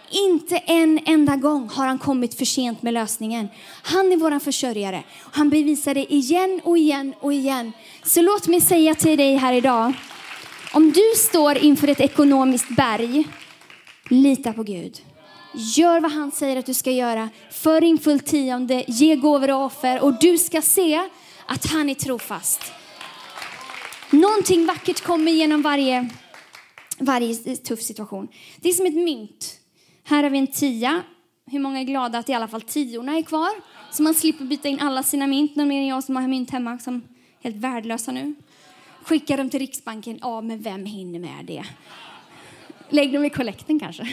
Inte 0.09 0.57
en 0.57 0.99
enda 1.05 1.35
gång 1.35 1.69
har 1.69 1.87
han 1.87 1.99
kommit 1.99 2.33
för 2.33 2.45
sent 2.45 2.81
med 2.81 2.93
lösningen. 2.93 3.47
Han 3.83 4.11
är 4.11 4.17
vår 4.17 4.39
försörjare. 4.39 5.03
Han 5.31 5.49
bevisar 5.49 5.93
det 5.93 6.13
igen 6.13 6.61
och 6.63 6.77
igen 6.77 7.13
och 7.19 7.33
igen. 7.33 7.71
Så 8.03 8.21
låt 8.21 8.47
mig 8.47 8.61
säga 8.61 8.95
till 8.95 9.17
dig 9.17 9.35
här 9.35 9.53
idag. 9.53 9.93
Om 10.73 10.91
du 10.91 11.03
står 11.17 11.57
inför 11.57 11.87
ett 11.87 11.99
ekonomiskt 11.99 12.75
berg, 12.75 13.27
lita 14.09 14.53
på 14.53 14.63
Gud. 14.63 15.01
Gör 15.57 15.99
vad 15.99 16.11
han 16.11 16.31
säger 16.31 16.57
att 16.57 16.65
du 16.65 16.73
ska 16.73 16.91
göra. 16.91 17.29
För 17.51 17.83
in 17.83 17.97
fullt 17.97 18.25
tionde, 18.25 18.83
ge 18.87 19.15
gåvor 19.15 19.51
och 19.51 19.65
offer 19.65 20.03
och 20.03 20.19
du 20.19 20.37
ska 20.37 20.61
se 20.61 21.09
att 21.47 21.65
han 21.65 21.89
är 21.89 21.95
trofast. 21.95 22.61
Någonting 24.09 24.65
vackert 24.65 25.01
kommer 25.01 25.31
genom 25.31 25.61
varje, 25.61 26.09
varje 26.99 27.55
tuff 27.55 27.81
situation. 27.81 28.27
Det 28.61 28.69
är 28.69 28.73
som 28.73 28.85
ett 28.85 28.95
mynt. 28.95 29.59
Här 30.03 30.23
har 30.23 30.29
vi 30.29 30.37
en 30.37 30.47
tia. 30.47 31.01
Hur 31.51 31.59
många 31.59 31.79
är 31.79 31.83
glada 31.83 32.19
att 32.19 32.29
i 32.29 32.33
alla 32.33 32.47
fall 32.47 32.61
tiorna 32.61 33.17
är 33.17 33.21
kvar? 33.21 33.51
Så 33.91 34.03
man 34.03 34.13
slipper 34.13 34.45
byta 34.45 34.69
in 34.69 34.79
alla 34.79 35.03
sina 35.03 35.27
mynt. 35.27 35.55
Någon 35.55 35.67
mer 35.67 35.79
än 35.79 35.87
jag 35.87 36.03
som 36.03 36.15
har 36.15 36.27
mynt 36.27 36.51
hemma 36.51 36.79
som 36.79 36.95
är 36.95 37.01
helt 37.43 37.55
värdelösa 37.55 38.11
nu. 38.11 38.35
Skicka 39.03 39.37
dem 39.37 39.49
till 39.49 39.59
Riksbanken. 39.59 40.19
Ja, 40.21 40.41
men 40.41 40.61
vem 40.61 40.85
hinner 40.85 41.19
med 41.19 41.45
det? 41.45 41.65
Lägg 42.89 43.13
dem 43.13 43.25
i 43.25 43.29
kollekten 43.29 43.79
kanske. 43.79 44.07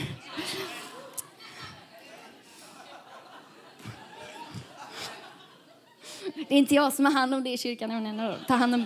Det 6.35 6.55
är 6.55 6.59
inte 6.59 6.75
jag 6.75 6.93
som 6.93 7.05
har 7.05 7.13
hand 7.13 7.35
om 7.35 7.45
det 7.45 7.51
i 7.51 7.59
kyrkan. 7.59 8.39
Ta 8.49 8.55
hand 8.55 8.75
om... 8.75 8.85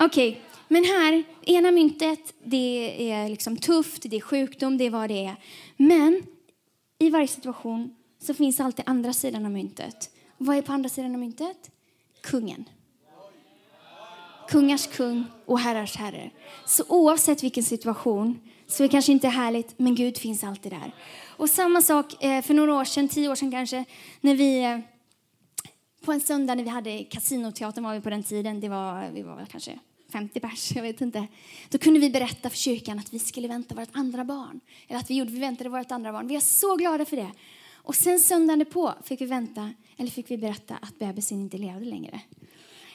Okej, 0.00 0.30
okay. 0.30 0.40
men 0.68 0.84
här, 0.84 1.24
ena 1.42 1.70
myntet, 1.70 2.34
det 2.44 3.10
är 3.12 3.28
liksom 3.28 3.56
tufft, 3.56 4.02
det 4.02 4.16
är 4.16 4.20
sjukdom, 4.20 4.78
det 4.78 4.84
är 4.84 4.90
vad 4.90 5.10
det 5.10 5.24
är. 5.24 5.36
Men 5.76 6.22
i 6.98 7.10
varje 7.10 7.28
situation 7.28 7.94
så 8.22 8.34
finns 8.34 8.60
alltid 8.60 8.84
andra 8.88 9.12
sidan 9.12 9.44
av 9.44 9.50
myntet. 9.50 10.10
vad 10.38 10.56
är 10.56 10.62
på 10.62 10.72
andra 10.72 10.88
sidan 10.88 11.14
av 11.14 11.20
myntet? 11.20 11.70
Kungen. 12.20 12.68
Kungars 14.48 14.86
kung 14.86 15.24
och 15.46 15.58
herrars 15.58 15.96
herre. 15.96 16.30
Så 16.66 16.84
oavsett 16.88 17.42
vilken 17.42 17.64
situation 17.64 18.40
så 18.66 18.82
är 18.82 18.88
det 18.88 18.92
kanske 18.92 19.12
inte 19.12 19.28
härligt, 19.28 19.78
men 19.78 19.94
Gud 19.94 20.18
finns 20.18 20.44
alltid 20.44 20.72
där. 20.72 20.94
Och 21.36 21.50
samma 21.50 21.82
sak 21.82 22.24
eh, 22.24 22.42
för 22.42 22.54
några 22.54 22.74
år 22.74 22.84
sedan, 22.84 23.08
tio 23.08 23.28
år 23.28 23.34
sedan 23.34 23.50
kanske, 23.50 23.84
när 24.20 24.34
vi 24.34 24.64
eh, 24.64 24.78
på 26.02 26.12
en 26.12 26.20
söndag 26.20 26.54
när 26.54 26.64
vi 26.64 26.70
hade 26.70 27.04
kasinoteatern 27.04 27.84
var 27.84 27.94
vi 27.94 28.00
på 28.00 28.10
den 28.10 28.22
tiden, 28.22 28.60
det 28.60 28.68
var, 28.68 29.10
vi 29.10 29.22
var 29.22 29.46
kanske 29.50 29.78
50 30.12 30.40
pers, 30.40 30.72
jag 30.76 30.82
vet 30.82 31.00
inte. 31.00 31.26
Då 31.68 31.78
kunde 31.78 32.00
vi 32.00 32.10
berätta 32.10 32.50
för 32.50 32.56
kyrkan 32.56 32.98
att 32.98 33.14
vi 33.14 33.18
skulle 33.18 33.48
vänta 33.48 33.74
vårt 33.74 33.88
andra 33.92 34.24
barn. 34.24 34.60
Eller 34.88 35.00
att 35.00 35.10
vi 35.10 35.14
gjorde, 35.14 35.30
vi 35.30 35.38
väntade 35.38 35.70
vårt 35.70 35.92
andra 35.92 36.12
barn. 36.12 36.28
Vi 36.28 36.36
är 36.36 36.40
så 36.40 36.76
glada 36.76 37.04
för 37.04 37.16
det. 37.16 37.30
Och 37.74 37.94
sen 37.94 38.20
söndagen 38.20 38.66
på 38.66 38.94
fick 39.04 39.20
vi 39.20 39.26
vänta, 39.26 39.72
eller 39.96 40.10
fick 40.10 40.30
vi 40.30 40.38
berätta 40.38 40.76
att 40.82 40.98
bebisen 40.98 41.38
inte 41.38 41.58
levde 41.58 41.84
längre. 41.84 42.20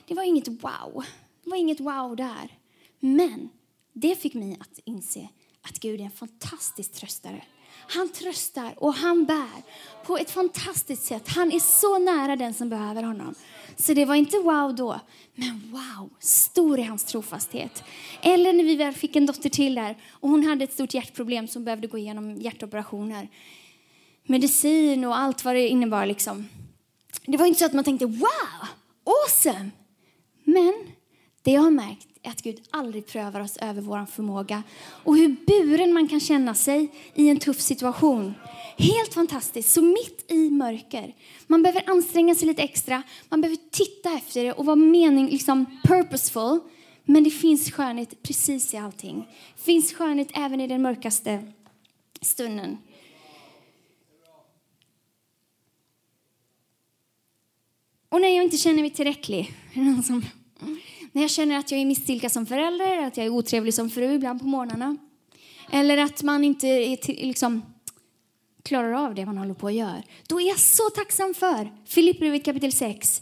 Det 0.08 0.13
var 0.13 0.24
inget 0.24 0.48
wow. 0.48 1.06
Det 1.43 1.50
var 1.50 1.58
inget 1.58 1.80
wow 1.80 2.15
där. 2.15 2.58
Men 3.00 3.50
det 3.93 4.15
fick 4.15 4.34
mig 4.34 4.58
att 4.60 4.80
inse 4.84 5.30
att 5.62 5.80
Gud 5.80 6.00
är 6.00 6.06
en 6.06 6.12
fantastisk 6.12 6.93
tröstare. 6.93 7.43
Han 7.88 8.10
tröstar 8.10 8.74
och 8.78 8.94
han 8.94 9.26
bär 9.26 9.63
på 10.06 10.18
ett 10.18 10.32
fantastiskt 10.32 11.04
sätt. 11.04 11.28
Han 11.28 11.52
är 11.52 11.60
så 11.60 11.98
nära 11.98 12.36
den 12.36 12.54
som 12.54 12.70
behöver 12.70 13.04
honom. 13.04 13.36
Så 13.76 13.94
det 13.94 14.06
var 14.06 14.16
inte 14.16 14.40
wow 14.40 14.76
då, 14.76 15.00
men 15.36 15.72
wow, 15.72 16.10
stor 16.20 16.80
är 16.80 16.84
hans 16.84 17.06
trofasthet. 17.06 17.84
Eller 18.22 18.54
när 18.54 18.63
vi 18.63 18.76
väl 18.76 18.94
fick 18.94 19.16
en 19.16 19.26
dotter 19.26 19.50
till 19.50 19.76
där 19.76 19.98
och 20.12 20.30
hon 20.30 20.46
hade 20.48 20.63
ett 20.63 20.74
stort 20.74 20.94
hjärtproblem 20.94 21.48
som 21.48 21.63
behövde 21.63 21.88
gå 21.88 21.98
igenom 21.98 22.36
hjärtoperationer. 22.36 23.30
Medicin 24.24 25.06
och 25.06 25.18
allt 25.18 25.46
vad 25.46 25.56
det 25.56 25.68
innebar 25.68 26.06
liksom. 26.06 26.50
Det 27.26 27.38
var 27.38 27.46
inte 27.46 27.60
så 27.60 27.66
att 27.66 27.74
man 27.74 27.84
tänkte 27.84 28.06
wow, 28.06 28.68
awesome. 29.04 29.70
Men 30.44 30.74
det 31.44 31.52
jag 31.52 31.62
har 31.62 31.72
märkt 31.72 32.07
är 32.28 32.32
att 32.32 32.42
Gud 32.42 32.62
aldrig 32.70 33.08
prövar 33.08 33.40
oss 33.40 33.58
över 33.58 33.82
vår 33.82 34.06
förmåga 34.06 34.63
och 34.90 35.18
hur 35.18 35.36
buren 35.48 35.94
man 35.94 36.08
kan 36.08 36.20
känna 36.20 36.56
sig 36.56 36.88
i 37.13 37.30
en 37.30 37.40
tuff 37.40 37.60
situation. 37.60 38.34
Helt 38.78 39.13
fantastiskt. 39.13 39.72
Så 39.72 39.82
mitt 39.82 40.32
i 40.32 40.50
mörker, 40.50 41.16
man 41.48 41.63
behöver 41.63 41.90
anstränga 41.90 42.36
sig 42.36 42.48
lite 42.48 42.62
extra, 42.62 43.04
man 43.30 43.42
behöver 43.42 43.58
titta 43.72 44.13
efter 44.13 44.44
det 44.44 44.54
och 44.54 44.66
vara 44.66 44.76
mening, 44.76 45.30
liksom 45.30 45.66
purposeful. 45.84 46.60
Men 47.10 47.24
det 47.24 47.30
finns 47.30 47.72
skönhet 47.72 48.24
precis 48.24 48.74
i 48.74 48.78
allting. 48.78 49.28
Det 49.56 49.63
finns 49.63 49.94
skönhet 49.94 50.30
även 50.34 50.62
i 50.62 50.68
den 50.68 50.82
mörkaste 50.82 51.54
stunden. 52.22 52.78
Och 58.10 58.22
när 58.22 58.36
jag 58.36 58.44
inte 58.44 58.58
känner 58.58 58.82
mig 58.82 58.90
tillräcklig, 58.90 59.54
är 59.74 59.80
det 59.80 59.92
någon 59.92 60.04
som 60.04 60.24
när 61.12 61.22
jag 61.22 61.32
känner 61.32 61.58
att 61.58 61.72
jag 61.72 61.82
är 61.82 61.86
misstilka 61.86 62.30
som 62.30 62.46
förälder, 62.46 62.98
att 62.98 63.17
jag 63.17 63.26
är 63.26 63.30
otrevlig 63.30 63.74
som 63.74 63.89
fru 63.89 64.13
ibland 64.13 64.39
på 64.39 64.48
morgnarna. 64.48 64.98
Eller 65.72 65.98
att 65.98 66.24
man 66.24 66.43
inte 66.43 66.67
är 66.67 66.96
till, 66.96 67.28
liksom, 67.28 67.62
klarar 68.63 69.06
av 69.06 69.15
det 69.15 69.26
man 69.26 69.38
håller 69.38 69.54
på 69.54 69.67
att 69.67 69.74
göra. 69.74 70.04
Då 70.28 70.41
är 70.41 70.48
jag 70.48 70.60
så 70.60 70.89
tacksam 70.89 71.34
för 71.34 71.72
Filipperbrevet 71.86 72.46
kapitel 72.46 72.72
6. 72.72 73.22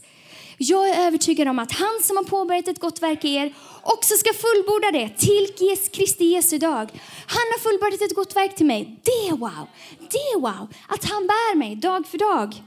Jag 0.57 0.89
är 0.89 1.07
övertygad 1.07 1.47
om 1.47 1.59
att 1.59 1.71
han 1.71 1.99
som 2.03 2.17
har 2.17 2.23
påbörjat 2.23 2.67
ett 2.67 2.79
gott 2.79 3.01
verk 3.01 3.25
i 3.25 3.35
er 3.35 3.53
också 3.83 4.15
ska 4.15 4.33
fullborda 4.33 4.91
det 4.91 5.09
till 5.09 5.47
Kristi 5.91 6.25
Jesu 6.25 6.57
dag. 6.57 6.89
Han 7.27 7.45
har 7.51 7.59
fullbordat 7.59 8.01
ett 8.01 8.15
gott 8.15 8.35
verk 8.35 8.55
till 8.55 8.65
mig. 8.65 8.99
Det 9.03 9.27
är 9.27 9.37
wow! 9.37 9.67
Det 9.99 10.17
är 10.17 10.39
wow! 10.39 10.67
Att 10.87 11.05
han 11.05 11.27
bär 11.27 11.55
mig 11.55 11.75
dag 11.75 12.07
för 12.07 12.17
dag. 12.17 12.63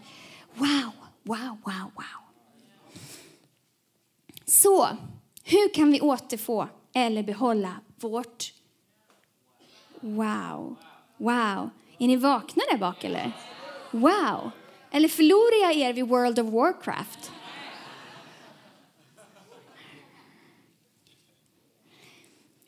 Wow, 0.55 0.93
wow, 1.23 1.59
wow, 1.65 1.91
wow. 1.95 2.18
Så, 4.49 4.89
hur 5.45 5.75
kan 5.75 5.93
vi 5.93 6.01
återfå 6.01 6.69
eller 6.93 7.23
behålla 7.23 7.81
vårt 7.97 8.53
wow? 10.01 10.77
Wow. 11.17 11.71
Är 11.99 12.07
ni 12.07 12.17
vakna 12.17 12.63
där 12.71 12.79
bak 12.79 13.05
eller? 13.05 13.33
Wow. 13.91 14.51
Eller 14.91 15.09
förlorar 15.09 15.63
jag 15.63 15.77
er 15.77 15.93
vid 15.93 16.09
World 16.09 16.39
of 16.39 16.47
Warcraft? 16.47 17.33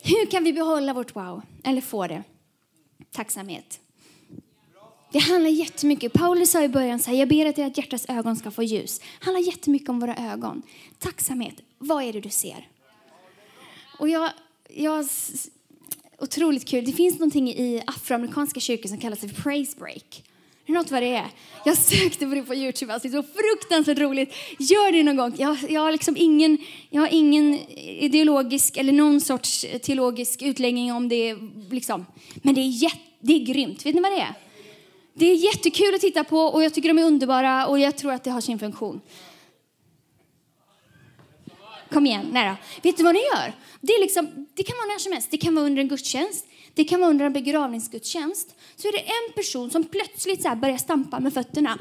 Hur 0.02 0.30
kan 0.30 0.44
vi 0.44 0.52
behålla 0.52 0.94
vårt 0.94 1.16
wow? 1.16 1.42
Eller 1.64 1.80
få 1.80 2.06
det? 2.06 2.22
Tacksamhet. 3.10 3.80
Det 5.12 5.18
handlar 5.18 5.50
jättemycket. 5.50 6.12
Paulus 6.12 6.50
sa 6.50 6.62
i 6.62 6.68
början 6.68 6.98
så 6.98 7.10
här, 7.10 7.18
jag 7.18 7.28
ber 7.28 7.46
att 7.46 7.58
ert 7.58 7.78
hjärtas 7.78 8.06
ögon 8.08 8.36
ska 8.36 8.50
få 8.50 8.62
ljus. 8.62 8.98
Det 8.98 9.24
handlar 9.24 9.40
jättemycket 9.40 9.88
om 9.88 10.00
våra 10.00 10.16
ögon. 10.32 10.62
Tacksamhet. 10.98 11.54
Vad 11.78 12.04
är 12.04 12.12
det 12.12 12.20
du 12.20 12.30
ser? 12.30 12.68
Och 13.98 14.08
jag, 14.08 14.30
jag 14.68 15.04
otroligt 16.18 16.64
kul. 16.64 16.84
Det 16.84 16.92
finns 16.92 17.14
någonting 17.14 17.48
i 17.48 17.82
afroamerikanska 17.86 18.60
kyrkor 18.60 18.88
som 18.88 18.98
kallas 18.98 19.20
för 19.20 19.28
praise 19.28 19.76
break. 19.78 20.22
Är 20.66 20.72
något 20.72 20.90
vad 20.90 21.02
det 21.02 21.14
är? 21.14 21.26
Jag 21.64 21.76
sökte 21.76 22.26
på 22.26 22.34
det 22.34 22.42
på 22.42 22.54
Youtube. 22.54 22.92
Alltså, 22.92 23.08
det 23.08 23.18
är 23.18 23.22
så 23.22 23.28
fruktansvärt 23.28 23.98
roligt. 23.98 24.34
Gör 24.58 24.92
det 24.92 25.02
någon 25.02 25.16
gång. 25.16 25.34
Jag, 25.38 25.56
jag, 25.68 25.80
har 25.80 25.92
liksom 25.92 26.16
ingen, 26.18 26.58
jag 26.90 27.00
har 27.00 27.08
ingen 27.08 27.54
ideologisk 27.78 28.76
eller 28.76 28.92
någon 28.92 29.20
sorts 29.20 29.66
teologisk 29.82 30.42
utläggning 30.42 30.92
om 30.92 31.08
det. 31.08 31.36
Liksom. 31.70 32.06
Men 32.34 32.54
det 32.54 32.60
är, 32.60 32.82
jätt, 32.82 33.00
det 33.20 33.32
är 33.32 33.44
grymt. 33.44 33.86
Vet 33.86 33.94
ni 33.94 34.00
vad 34.00 34.12
det 34.12 34.20
är? 34.20 34.34
Det 35.14 35.26
är 35.26 35.34
jättekul 35.34 35.94
att 35.94 36.00
titta 36.00 36.24
på 36.24 36.38
och 36.38 36.64
jag 36.64 36.74
tycker 36.74 36.88
de 36.88 36.98
är 36.98 37.04
underbara 37.04 37.66
och 37.66 37.78
jag 37.78 37.96
tror 37.96 38.12
att 38.12 38.24
det 38.24 38.30
har 38.30 38.40
sin 38.40 38.58
funktion. 38.58 39.00
Kom 41.92 42.06
igen, 42.06 42.26
nära. 42.32 42.56
Vet 42.82 42.96
du 42.96 43.02
vad 43.02 43.14
ni 43.14 43.20
gör? 43.20 43.52
Det, 43.80 43.92
är 43.92 44.00
liksom, 44.00 44.46
det 44.54 44.62
kan 44.62 44.76
vara 44.76 44.86
när 44.86 44.98
som 44.98 45.12
helst. 45.12 45.28
Det 45.30 45.38
kan 45.38 45.54
vara 45.54 45.66
under 45.66 45.82
en 45.82 45.88
gudstjänst. 45.88 46.46
Det 46.74 46.84
kan 46.84 47.00
vara 47.00 47.10
under 47.10 47.26
en 47.26 47.32
begravningsgudstjänst. 47.32 48.54
Så 48.76 48.88
är 48.88 48.92
det 48.92 48.98
en 48.98 49.34
person 49.34 49.70
som 49.70 49.84
plötsligt 49.84 50.42
så 50.42 50.54
börjar 50.56 50.78
stampa 50.78 51.20
med 51.20 51.34
fötterna. 51.34 51.78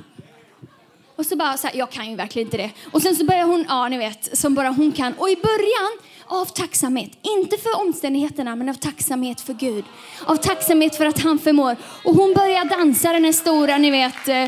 Och 1.19 1.25
så 1.25 1.35
bara 1.35 1.57
så 1.57 1.67
här, 1.67 1.75
jag 1.75 1.91
kan 1.91 2.09
ju 2.09 2.15
verkligen 2.15 2.47
inte 2.47 2.57
det. 2.57 2.71
Och 2.91 3.01
sen 3.01 3.15
så 3.15 3.25
börjar 3.25 3.43
hon, 3.43 3.65
ja 3.67 3.87
ni 3.89 3.97
vet, 3.97 4.37
som 4.37 4.55
bara 4.55 4.69
hon 4.69 4.91
kan. 4.91 5.13
Och 5.13 5.29
i 5.29 5.35
början 5.35 5.91
av 6.25 6.45
tacksamhet, 6.45 7.11
inte 7.21 7.57
för 7.57 7.81
omständigheterna 7.81 8.55
men 8.55 8.69
av 8.69 8.73
tacksamhet 8.73 9.41
för 9.41 9.53
Gud. 9.53 9.85
Av 10.25 10.35
tacksamhet 10.35 10.95
för 10.95 11.05
att 11.05 11.19
han 11.19 11.39
förmår. 11.39 11.75
Och 12.03 12.15
hon 12.15 12.33
börjar 12.33 12.65
dansa 12.65 13.13
den 13.13 13.25
här 13.25 13.31
stora, 13.31 13.77
ni 13.77 13.91
vet, 13.91 14.27
eh, 14.27 14.45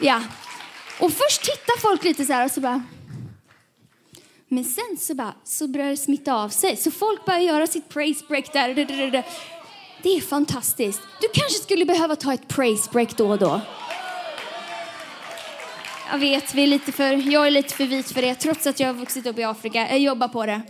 ja. 0.00 0.22
Och 1.00 1.12
först 1.12 1.42
tittar 1.42 1.80
folk 1.80 2.04
lite 2.04 2.24
så 2.24 2.32
här 2.32 2.44
och 2.44 2.50
så 2.50 2.60
bara, 2.60 2.82
men 4.48 4.64
sen 4.64 4.96
så, 4.98 5.14
bara, 5.14 5.34
så 5.44 5.68
börjar 5.68 5.90
det 5.90 5.96
smitta 5.96 6.34
av 6.34 6.48
sig. 6.48 6.76
Så 6.76 6.90
folk 6.90 7.24
börjar 7.24 7.40
göra 7.40 7.66
sitt 7.66 7.88
praise 7.88 8.24
break 8.28 8.52
där. 8.52 8.74
Det 10.02 10.16
är 10.16 10.20
fantastiskt. 10.20 11.00
Du 11.20 11.28
kanske 11.32 11.58
skulle 11.58 11.84
behöva 11.84 12.16
ta 12.16 12.34
ett 12.34 12.48
praise 12.48 12.90
break 12.92 13.16
då 13.16 13.28
och 13.30 13.38
då. 13.38 13.60
Jag 16.10 16.18
vet, 16.18 16.54
vi 16.54 16.62
är 16.62 16.66
lite 16.66 16.92
för, 16.92 17.32
jag 17.32 17.46
är 17.46 17.50
lite 17.50 17.74
för 17.74 17.86
vit 17.86 18.12
för 18.12 18.22
det, 18.22 18.34
trots 18.34 18.66
att 18.66 18.80
jag 18.80 18.86
har 18.86 18.94
vuxit 18.94 19.26
upp 19.26 19.38
i 19.38 19.42
Afrika. 19.42 19.88
Jag 19.90 19.98
jobbar 19.98 20.28
på 20.28 20.46
det. 20.46 20.62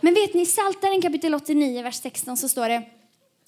Men 0.00 0.14
vet 0.14 0.34
ni, 0.34 0.42
i 0.42 0.46
Psaltaren 0.46 1.02
kapitel 1.02 1.34
89, 1.34 1.82
vers 1.82 1.94
16 1.94 2.36
så 2.36 2.48
står 2.48 2.68
det 2.68 2.82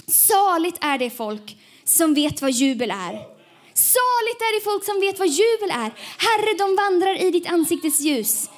Saligt 0.06 0.84
är 0.84 0.98
det 0.98 1.10
folk 1.10 1.56
som 1.84 2.14
vet 2.14 2.42
vad 2.42 2.50
jubel 2.50 2.90
är. 2.90 3.12
Saligt 3.74 4.40
är 4.40 4.58
det 4.58 4.64
folk 4.64 4.84
som 4.84 5.00
vet 5.00 5.18
vad 5.18 5.28
jubel 5.28 5.70
är. 5.70 5.92
Herre, 6.18 6.56
de 6.58 6.76
vandrar 6.76 7.22
i 7.22 7.30
ditt 7.30 7.46
ansiktes 7.46 8.00
ljus. 8.00 8.50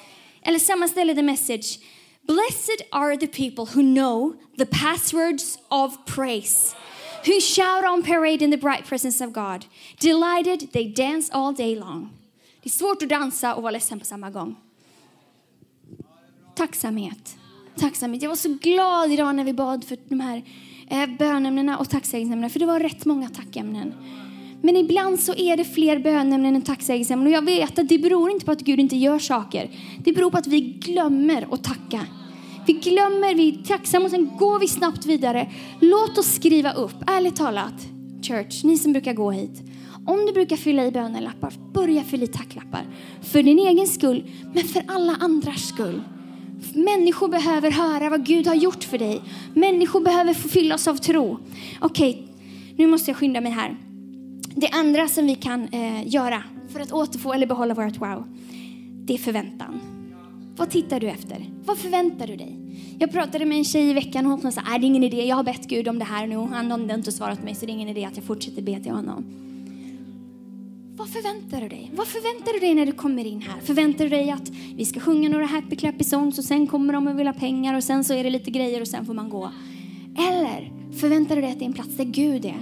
Eller 0.42 0.58
samma 0.58 0.88
ställe, 0.88 1.14
the 1.14 1.22
message. 1.22 1.78
Blessed 2.22 2.80
are 2.90 3.16
the 3.16 3.26
people 3.26 3.64
who 3.74 3.82
know 3.82 4.34
the 4.58 4.66
passwords 4.66 5.58
of 5.68 6.06
praise. 6.06 6.74
who 7.26 7.40
shout 7.40 7.84
on 7.84 8.02
parade 8.02 8.40
in 8.40 8.50
the 8.50 8.56
bright 8.56 8.86
presence 8.86 9.20
of 9.20 9.32
God. 9.32 9.66
Delighted, 9.98 10.72
they 10.72 10.86
dance 10.86 11.28
all 11.32 11.52
day 11.52 11.74
long. 11.74 12.15
Det 12.66 12.70
är 12.70 12.72
svårt 12.72 13.02
att 13.02 13.08
dansa 13.08 13.54
och 13.54 13.62
vara 13.62 13.70
ledsen 13.70 13.98
på 13.98 14.04
samma 14.04 14.30
gång. 14.30 14.56
Tacksamhet. 16.54 17.36
Tacksamhet. 17.76 18.22
Jag 18.22 18.28
var 18.28 18.36
så 18.36 18.48
glad 18.48 19.12
idag 19.12 19.34
när 19.34 19.44
vi 19.44 19.52
bad 19.52 19.84
för 19.84 19.98
de 20.08 20.20
här 20.20 20.42
eh, 20.90 21.06
bönämnena 21.18 21.78
och 21.78 21.90
tacksägelseämnena, 21.90 22.48
för 22.48 22.58
det 22.58 22.66
var 22.66 22.80
rätt 22.80 23.04
många 23.04 23.28
tackämnen. 23.28 23.94
Men 24.62 24.76
ibland 24.76 25.20
så 25.20 25.34
är 25.34 25.56
det 25.56 25.64
fler 25.64 25.98
bönämnen 25.98 26.56
än 26.56 26.62
tacksägelseämnen 26.62 27.26
och 27.26 27.32
jag 27.32 27.44
vet 27.44 27.78
att 27.78 27.88
det 27.88 27.98
beror 27.98 28.30
inte 28.30 28.46
på 28.46 28.52
att 28.52 28.60
Gud 28.60 28.80
inte 28.80 28.96
gör 28.96 29.18
saker. 29.18 29.70
Det 30.04 30.12
beror 30.12 30.30
på 30.30 30.38
att 30.38 30.46
vi 30.46 30.60
glömmer 30.60 31.48
att 31.50 31.64
tacka. 31.64 32.06
Vi 32.66 32.72
glömmer, 32.72 33.34
vi 33.34 33.48
är 33.48 33.62
tacksamma 33.64 34.04
och 34.04 34.10
sen 34.10 34.36
går 34.36 34.58
vi 34.58 34.68
snabbt 34.68 35.06
vidare. 35.06 35.50
Låt 35.80 36.18
oss 36.18 36.34
skriva 36.34 36.72
upp, 36.72 36.96
ärligt 37.06 37.36
talat, 37.36 37.86
church, 38.22 38.64
ni 38.64 38.78
som 38.78 38.92
brukar 38.92 39.14
gå 39.14 39.30
hit. 39.30 39.62
Om 40.06 40.26
du 40.26 40.32
brukar 40.32 40.56
fylla 40.56 40.86
i 40.86 40.90
bönelappar, 40.90 41.52
börja 41.72 42.02
fylla 42.04 42.24
i 42.24 42.26
tacklappar. 42.26 42.86
För 43.20 43.42
din 43.42 43.58
egen 43.58 43.86
skull, 43.86 44.30
men 44.54 44.64
för 44.64 44.82
alla 44.86 45.16
andras 45.20 45.68
skull. 45.68 46.02
Människor 46.74 47.28
behöver 47.28 47.70
höra 47.70 48.10
vad 48.10 48.26
Gud 48.26 48.46
har 48.46 48.54
gjort 48.54 48.84
för 48.84 48.98
dig. 48.98 49.20
Människor 49.54 50.00
behöver 50.00 50.34
få 50.34 50.48
fyllas 50.48 50.88
av 50.88 50.96
tro. 50.96 51.38
Okej, 51.80 52.10
okay, 52.10 52.22
nu 52.76 52.86
måste 52.86 53.10
jag 53.10 53.18
skynda 53.18 53.40
mig 53.40 53.52
här. 53.52 53.76
Det 54.54 54.68
andra 54.68 55.08
som 55.08 55.26
vi 55.26 55.34
kan 55.34 55.68
eh, 55.68 56.08
göra 56.08 56.42
för 56.68 56.80
att 56.80 56.92
återfå 56.92 57.32
eller 57.32 57.46
behålla 57.46 57.74
vårt 57.74 58.00
wow, 58.00 58.24
det 59.04 59.14
är 59.14 59.18
förväntan. 59.18 59.80
Vad 60.56 60.70
tittar 60.70 61.00
du 61.00 61.08
efter? 61.08 61.46
Vad 61.64 61.78
förväntar 61.78 62.26
du 62.26 62.36
dig? 62.36 62.56
Jag 62.98 63.12
pratade 63.12 63.44
med 63.44 63.58
en 63.58 63.64
tjej 63.64 63.90
i 63.90 63.92
veckan 63.92 64.26
och 64.26 64.42
hon 64.42 64.52
sa, 64.52 64.60
nej 64.60 64.78
det 64.78 64.86
är 64.86 64.88
ingen 64.88 65.02
idé, 65.02 65.26
jag 65.26 65.36
har 65.36 65.44
bett 65.44 65.66
Gud 65.66 65.88
om 65.88 65.98
det 65.98 66.04
här 66.04 66.26
nu 66.26 66.36
och 66.36 66.48
han 66.48 66.70
har 66.70 66.94
inte 66.94 67.12
svarat 67.12 67.42
mig 67.42 67.54
så 67.54 67.66
det 67.66 67.72
är 67.72 67.74
ingen 67.74 67.88
idé 67.88 68.04
att 68.04 68.16
jag 68.16 68.24
fortsätter 68.24 68.62
be 68.62 68.80
till 68.80 68.92
honom. 68.92 69.24
Vad 70.98 71.08
förväntar 71.08 71.60
du 71.60 71.68
dig? 71.68 71.90
Vad 71.94 72.06
förväntar 72.06 72.52
du 72.52 72.58
dig 72.58 72.74
när 72.74 72.86
du 72.86 72.92
kommer 72.92 73.24
in 73.24 73.42
här? 73.42 73.60
Förväntar 73.60 74.04
du 74.04 74.10
dig 74.10 74.30
att 74.30 74.50
vi 74.76 74.84
ska 74.84 75.00
sjunga 75.00 75.28
några 75.28 75.46
happy 75.46 75.76
clappy 75.76 76.04
songs 76.04 76.38
och 76.38 76.44
sen 76.44 76.66
kommer 76.66 76.92
de 76.92 77.06
och 77.06 77.18
vill 77.18 77.26
ha 77.26 77.34
pengar 77.34 77.74
och 77.74 77.84
sen 77.84 78.04
så 78.04 78.14
är 78.14 78.24
det 78.24 78.30
lite 78.30 78.50
grejer 78.50 78.80
och 78.80 78.88
sen 78.88 79.06
får 79.06 79.14
man 79.14 79.28
gå? 79.28 79.50
Eller 80.18 80.72
förväntar 81.00 81.36
du 81.36 81.42
dig 81.42 81.50
att 81.50 81.58
det 81.58 81.64
är 81.64 81.66
en 81.66 81.72
plats 81.72 81.96
där 81.96 82.04
Gud 82.04 82.44
är? 82.44 82.56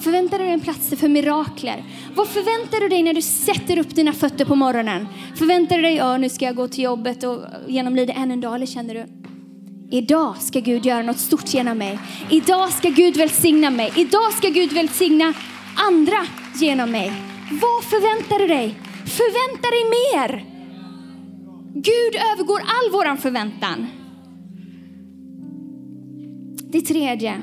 Förväntar 0.00 0.38
du 0.38 0.44
dig 0.44 0.52
en 0.52 0.60
plats 0.60 0.88
för 0.88 1.08
mirakler? 1.08 1.84
Vad 2.14 2.28
förväntar 2.28 2.80
du 2.80 2.88
dig 2.88 3.02
när 3.02 3.14
du 3.14 3.22
sätter 3.22 3.78
upp 3.78 3.94
dina 3.94 4.12
fötter 4.12 4.44
på 4.44 4.54
morgonen? 4.54 5.08
Förväntar 5.36 5.76
du 5.76 5.82
dig, 5.82 5.94
ja 5.94 6.16
nu 6.16 6.28
ska 6.28 6.44
jag 6.44 6.56
gå 6.56 6.68
till 6.68 6.84
jobbet 6.84 7.24
och 7.24 7.40
genomlida 7.68 8.12
än 8.12 8.30
en 8.30 8.40
dag, 8.40 8.54
eller 8.54 8.66
känner 8.66 8.94
du, 8.94 9.06
idag 9.96 10.36
ska 10.36 10.60
Gud 10.60 10.86
göra 10.86 11.02
något 11.02 11.18
stort 11.18 11.54
genom 11.54 11.78
mig. 11.78 11.98
Idag 12.30 12.72
ska 12.72 12.88
Gud 12.88 13.16
välsigna 13.16 13.70
mig. 13.70 13.92
Idag 13.96 14.32
ska 14.32 14.48
Gud 14.48 14.72
välsigna 14.72 15.32
andra 15.76 16.18
genom 16.54 16.90
mig. 16.90 17.35
Vad 17.50 17.84
förväntar 17.84 18.38
du 18.38 18.46
dig? 18.46 18.78
Förvänta 19.04 19.70
dig 19.70 19.84
mer. 19.90 20.44
Gud 21.74 22.22
övergår 22.32 22.60
all 22.60 22.92
våran 22.92 23.18
förväntan. 23.18 23.86
Det 26.70 26.80
tredje 26.80 27.42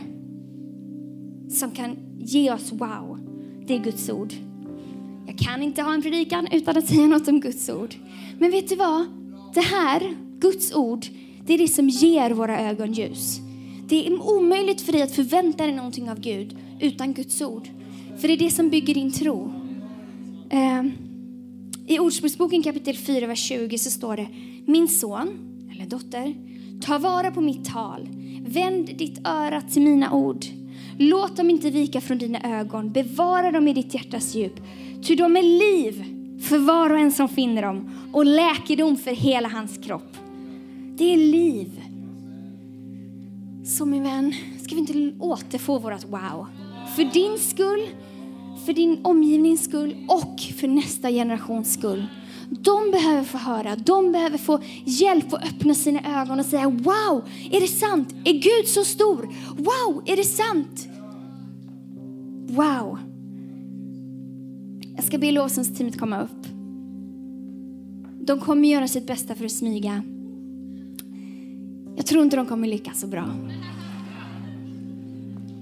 som 1.49 1.71
kan 1.71 1.97
ge 2.19 2.51
oss 2.51 2.71
wow, 2.71 3.19
det 3.67 3.75
är 3.75 3.79
Guds 3.79 4.09
ord. 4.09 4.33
Jag 5.27 5.37
kan 5.37 5.63
inte 5.63 5.81
ha 5.81 5.93
en 5.93 6.01
predikan 6.01 6.47
utan 6.51 6.77
att 6.77 6.87
säga 6.87 7.07
något 7.07 7.27
om 7.27 7.39
Guds 7.39 7.69
ord. 7.69 7.95
Men 8.39 8.51
vet 8.51 8.69
du 8.69 8.75
vad? 8.75 9.05
Det 9.53 9.61
här, 9.61 10.15
Guds 10.39 10.75
ord, 10.75 11.05
det 11.45 11.53
är 11.53 11.57
det 11.57 11.67
som 11.67 11.89
ger 11.89 12.31
våra 12.31 12.59
ögon 12.59 12.93
ljus. 12.93 13.39
Det 13.87 14.07
är 14.07 14.21
omöjligt 14.21 14.81
för 14.81 14.91
dig 14.91 15.01
att 15.01 15.15
förvänta 15.15 15.63
dig 15.63 15.75
någonting 15.75 16.09
av 16.09 16.19
Gud 16.19 16.57
utan 16.79 17.13
Guds 17.13 17.41
ord. 17.41 17.67
För 18.17 18.27
det 18.27 18.33
är 18.33 18.37
det 18.37 18.51
som 18.51 18.69
bygger 18.69 18.93
din 18.93 19.11
tro. 19.11 19.62
Eh, 20.53 20.83
I 21.87 21.99
Ordspråksboken 21.99 22.63
kapitel 22.63 22.97
4, 22.97 23.27
vers 23.27 23.39
20 23.39 23.77
så 23.77 23.91
står 23.91 24.15
det 24.15 24.27
Min 24.65 24.87
son, 24.87 25.29
eller 25.71 25.85
dotter, 25.85 26.35
ta 26.81 26.97
vara 26.97 27.31
på 27.31 27.41
mitt 27.41 27.65
tal. 27.65 28.09
Vänd 28.45 28.97
ditt 28.97 29.27
öra 29.27 29.61
till 29.61 29.81
mina 29.81 30.11
ord. 30.11 30.45
Låt 30.97 31.37
dem 31.37 31.49
inte 31.49 31.69
vika 31.69 32.01
från 32.01 32.17
dina 32.17 32.59
ögon. 32.59 32.91
Bevara 32.91 33.51
dem 33.51 33.67
i 33.67 33.73
ditt 33.73 33.93
hjärtas 33.93 34.35
djup. 34.35 34.61
Ty 35.07 35.15
de 35.15 35.37
är 35.37 35.43
liv 35.43 36.03
för 36.41 36.57
var 36.57 36.89
och 36.89 36.99
en 36.99 37.11
som 37.11 37.29
finner 37.29 37.61
dem 37.61 37.89
och 38.11 38.25
läkedom 38.25 38.97
för 38.97 39.11
hela 39.11 39.49
hans 39.49 39.77
kropp. 39.77 40.17
Det 40.97 41.13
är 41.13 41.17
liv. 41.17 41.81
Så 43.65 43.85
min 43.85 44.03
vän, 44.03 44.33
ska 44.61 44.75
vi 44.75 44.81
inte 44.81 45.13
återfå 45.19 45.79
vårt 45.79 46.03
wow? 46.03 46.47
För 46.95 47.03
din 47.03 47.39
skull, 47.39 47.87
för 48.65 48.73
din 48.73 48.99
omgivnings 49.03 49.63
skull 49.63 49.95
och 50.07 50.39
för 50.39 50.67
nästa 50.67 51.09
generations 51.09 51.73
skull. 51.73 52.05
De 52.49 52.91
behöver 52.91 53.23
få 53.23 53.37
höra, 53.37 53.75
de 53.75 54.11
behöver 54.11 54.37
få 54.37 54.59
hjälp 54.85 55.33
att 55.33 55.43
öppna 55.43 55.73
sina 55.73 56.21
ögon 56.21 56.39
och 56.39 56.45
säga 56.45 56.69
wow, 56.69 57.23
är 57.51 57.61
det 57.61 57.67
sant? 57.67 58.15
Är 58.23 58.33
Gud 58.33 58.67
så 58.67 58.83
stor? 58.83 59.29
Wow, 59.57 60.03
är 60.05 60.15
det 60.15 60.23
sant? 60.23 60.87
Wow. 62.47 62.97
Jag 64.95 65.03
ska 65.05 65.17
be 65.17 65.31
lovsångsteamet 65.31 65.99
komma 65.99 66.21
upp. 66.21 66.47
De 68.19 68.39
kommer 68.39 68.69
göra 68.69 68.87
sitt 68.87 69.07
bästa 69.07 69.35
för 69.35 69.45
att 69.45 69.51
smyga. 69.51 70.03
Jag 71.95 72.05
tror 72.05 72.23
inte 72.23 72.35
de 72.35 72.45
kommer 72.45 72.67
lyckas 72.67 72.99
så 72.99 73.07
bra. 73.07 73.25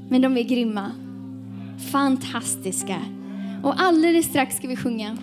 Men 0.10 0.22
de 0.22 0.38
är 0.38 0.44
grymma. 0.44 0.92
Fantastiska. 1.92 3.02
Och 3.64 3.82
alldeles 3.82 4.26
strax 4.26 4.56
ska 4.58 4.68
vi 4.68 4.76
sjunga. 4.76 5.18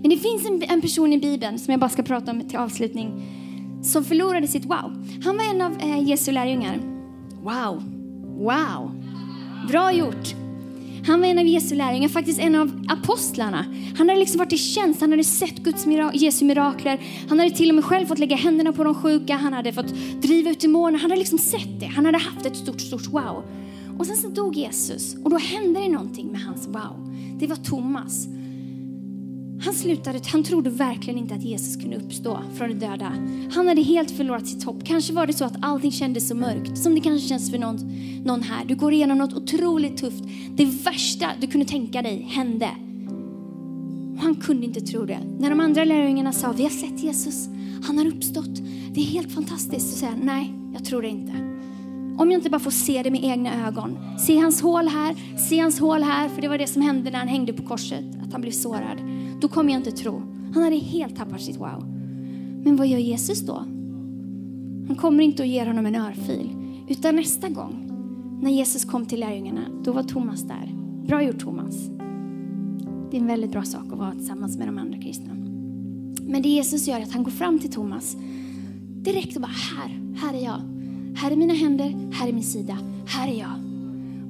Men 0.00 0.10
det 0.10 0.16
finns 0.16 0.46
en, 0.46 0.62
en, 0.62 0.80
person 0.80 1.12
i 1.12 1.18
Bibeln 1.18 1.58
som 1.58 1.70
jag 1.72 1.80
bara 1.80 1.90
ska 1.90 2.02
prata 2.02 2.30
om 2.30 2.48
till 2.48 2.58
avslutning 2.58 3.22
som 3.82 4.04
förlorade 4.04 4.48
sitt 4.48 4.64
wow. 4.64 5.06
Han 5.24 5.36
var 5.36 5.54
en 5.54 5.62
av 5.62 5.80
eh, 5.80 6.08
Jesu 6.08 6.32
lärjungar. 6.32 6.80
Wow, 7.42 7.82
wow, 8.38 9.02
bra 9.68 9.92
gjort. 9.92 10.34
Han 11.06 11.20
var 11.20 11.26
en 11.26 11.38
av 11.38 11.46
Jesu 11.46 11.74
lärjungar, 11.74 12.08
faktiskt 12.08 12.40
en 12.40 12.54
av 12.54 12.86
apostlarna. 12.88 13.64
Han 13.98 14.08
hade 14.08 14.20
liksom 14.20 14.38
varit 14.38 14.52
i 14.52 14.58
tjänst, 14.58 15.00
han 15.00 15.10
hade 15.10 15.24
sett 15.24 15.56
Guds 15.56 15.86
mira 15.86 16.10
Jesu 16.14 16.44
mirakler. 16.44 17.00
Han 17.28 17.38
hade 17.38 17.50
till 17.50 17.68
och 17.68 17.74
med 17.74 17.84
själv 17.84 18.06
fått 18.06 18.18
lägga 18.18 18.36
händerna 18.36 18.72
på 18.72 18.84
de 18.84 18.94
sjuka, 18.94 19.36
han 19.36 19.52
hade 19.52 19.72
fått 19.72 19.94
driva 20.22 20.50
ut 20.50 20.60
demoner. 20.60 20.98
Han 20.98 21.10
hade 21.10 21.20
liksom 21.20 21.38
sett 21.38 21.80
det, 21.80 21.86
han 21.86 22.06
hade 22.06 22.18
haft 22.18 22.46
ett 22.46 22.56
stort, 22.56 22.80
stort 22.80 23.06
wow. 23.06 23.44
Och 23.98 24.06
sen 24.06 24.16
så 24.16 24.28
dog 24.28 24.56
Jesus 24.56 25.16
och 25.24 25.30
då 25.30 25.38
hände 25.38 25.80
det 25.80 25.88
någonting 25.88 26.32
med 26.32 26.40
hans 26.40 26.66
wow. 26.66 27.14
Det 27.38 27.46
var 27.46 27.56
Thomas. 27.56 28.28
Han 29.64 29.74
slutade, 29.74 30.20
han 30.32 30.42
trodde 30.42 30.70
verkligen 30.70 31.18
inte 31.18 31.34
att 31.34 31.42
Jesus 31.42 31.76
kunde 31.76 31.96
uppstå 31.96 32.38
från 32.54 32.68
de 32.68 32.74
döda. 32.74 33.12
Han 33.52 33.68
hade 33.68 33.82
helt 33.82 34.10
förlorat 34.10 34.46
sitt 34.46 34.64
hopp. 34.64 34.84
Kanske 34.84 35.12
var 35.12 35.26
det 35.26 35.32
så 35.32 35.44
att 35.44 35.56
allting 35.62 35.92
kändes 35.92 36.28
så 36.28 36.34
mörkt, 36.34 36.78
som 36.78 36.94
det 36.94 37.00
kanske 37.00 37.28
känns 37.28 37.50
för 37.50 37.58
någon, 37.58 37.76
någon 38.24 38.42
här. 38.42 38.64
Du 38.64 38.74
går 38.74 38.92
igenom 38.92 39.18
något 39.18 39.32
otroligt 39.32 39.96
tufft. 39.96 40.24
Det 40.56 40.64
värsta 40.64 41.26
du 41.40 41.46
kunde 41.46 41.66
tänka 41.66 42.02
dig 42.02 42.22
hände. 42.22 42.70
Och 44.16 44.22
han 44.22 44.34
kunde 44.34 44.66
inte 44.66 44.80
tro 44.80 45.04
det. 45.04 45.18
När 45.38 45.50
de 45.50 45.60
andra 45.60 45.84
lärjungarna 45.84 46.32
sa, 46.32 46.52
vi 46.52 46.62
har 46.62 46.70
sett 46.70 47.02
Jesus, 47.02 47.48
han 47.82 47.98
har 47.98 48.06
uppstått. 48.06 48.56
Det 48.94 49.00
är 49.00 49.04
helt 49.04 49.32
fantastiskt. 49.32 49.90
Så 49.90 49.96
säger 49.98 50.12
han, 50.12 50.20
nej, 50.20 50.54
jag 50.74 50.84
tror 50.84 51.02
det 51.02 51.08
inte. 51.08 51.53
Om 52.18 52.30
jag 52.30 52.38
inte 52.38 52.50
bara 52.50 52.58
får 52.58 52.70
se 52.70 53.02
det 53.02 53.10
med 53.10 53.24
egna 53.24 53.66
ögon. 53.66 53.98
Se 54.18 54.38
hans 54.38 54.62
hål 54.62 54.88
här, 54.88 55.38
se 55.48 55.60
hans 55.60 55.80
hål 55.80 56.02
här, 56.02 56.28
för 56.28 56.42
det 56.42 56.48
var 56.48 56.58
det 56.58 56.66
som 56.66 56.82
hände 56.82 57.10
när 57.10 57.18
han 57.18 57.28
hängde 57.28 57.52
på 57.52 57.62
korset, 57.62 58.04
att 58.22 58.32
han 58.32 58.40
blev 58.40 58.52
sårad 58.52 58.98
då 59.44 59.48
kommer 59.48 59.72
jag 59.72 59.80
inte 59.80 59.92
tro. 59.92 60.22
Han 60.54 60.62
hade 60.62 60.76
helt 60.76 61.16
tappat 61.16 61.42
sitt 61.42 61.56
wow. 61.56 61.84
Men 62.64 62.76
vad 62.76 62.86
gör 62.86 62.98
Jesus 62.98 63.40
då? 63.40 63.56
Han 64.86 64.96
kommer 65.00 65.24
inte 65.24 65.42
och 65.42 65.48
ger 65.48 65.66
honom 65.66 65.86
en 65.86 65.94
örfil. 65.94 66.50
Utan 66.88 67.16
nästa 67.16 67.48
gång, 67.48 67.90
när 68.42 68.50
Jesus 68.50 68.84
kom 68.84 69.06
till 69.06 69.20
lärjungarna, 69.20 69.60
då 69.84 69.92
var 69.92 70.02
Thomas 70.02 70.42
där. 70.42 70.74
Bra 71.06 71.22
gjort 71.22 71.38
Thomas. 71.38 71.88
Det 73.10 73.16
är 73.16 73.20
en 73.20 73.26
väldigt 73.26 73.50
bra 73.50 73.62
sak 73.62 73.92
att 73.92 73.98
vara 73.98 74.12
tillsammans 74.12 74.58
med 74.58 74.68
de 74.68 74.78
andra 74.78 74.98
kristna. 74.98 75.34
Men 76.26 76.42
det 76.42 76.48
Jesus 76.48 76.88
gör 76.88 76.98
är 76.98 77.02
att 77.02 77.12
han 77.12 77.22
går 77.22 77.30
fram 77.30 77.58
till 77.58 77.72
Thomas 77.72 78.16
direkt 79.02 79.36
och 79.36 79.42
bara, 79.42 79.52
här, 79.76 80.00
här 80.16 80.34
är 80.34 80.44
jag. 80.44 80.73
Här 81.16 81.30
är 81.30 81.36
mina 81.36 81.54
händer, 81.54 82.12
här 82.12 82.28
är 82.28 82.32
min 82.32 82.42
sida, 82.42 82.78
här 83.06 83.28
är 83.28 83.38
jag. 83.38 83.54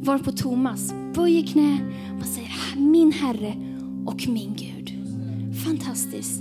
Varpå 0.03 0.33
Thomas 0.33 0.95
böjer 1.15 1.47
knä 1.47 1.79
och 2.21 2.27
säger, 2.27 2.51
min 2.77 3.13
Herre 3.13 3.55
och 4.07 4.29
min 4.29 4.55
Gud. 4.57 4.93
Fantastiskt. 5.65 6.41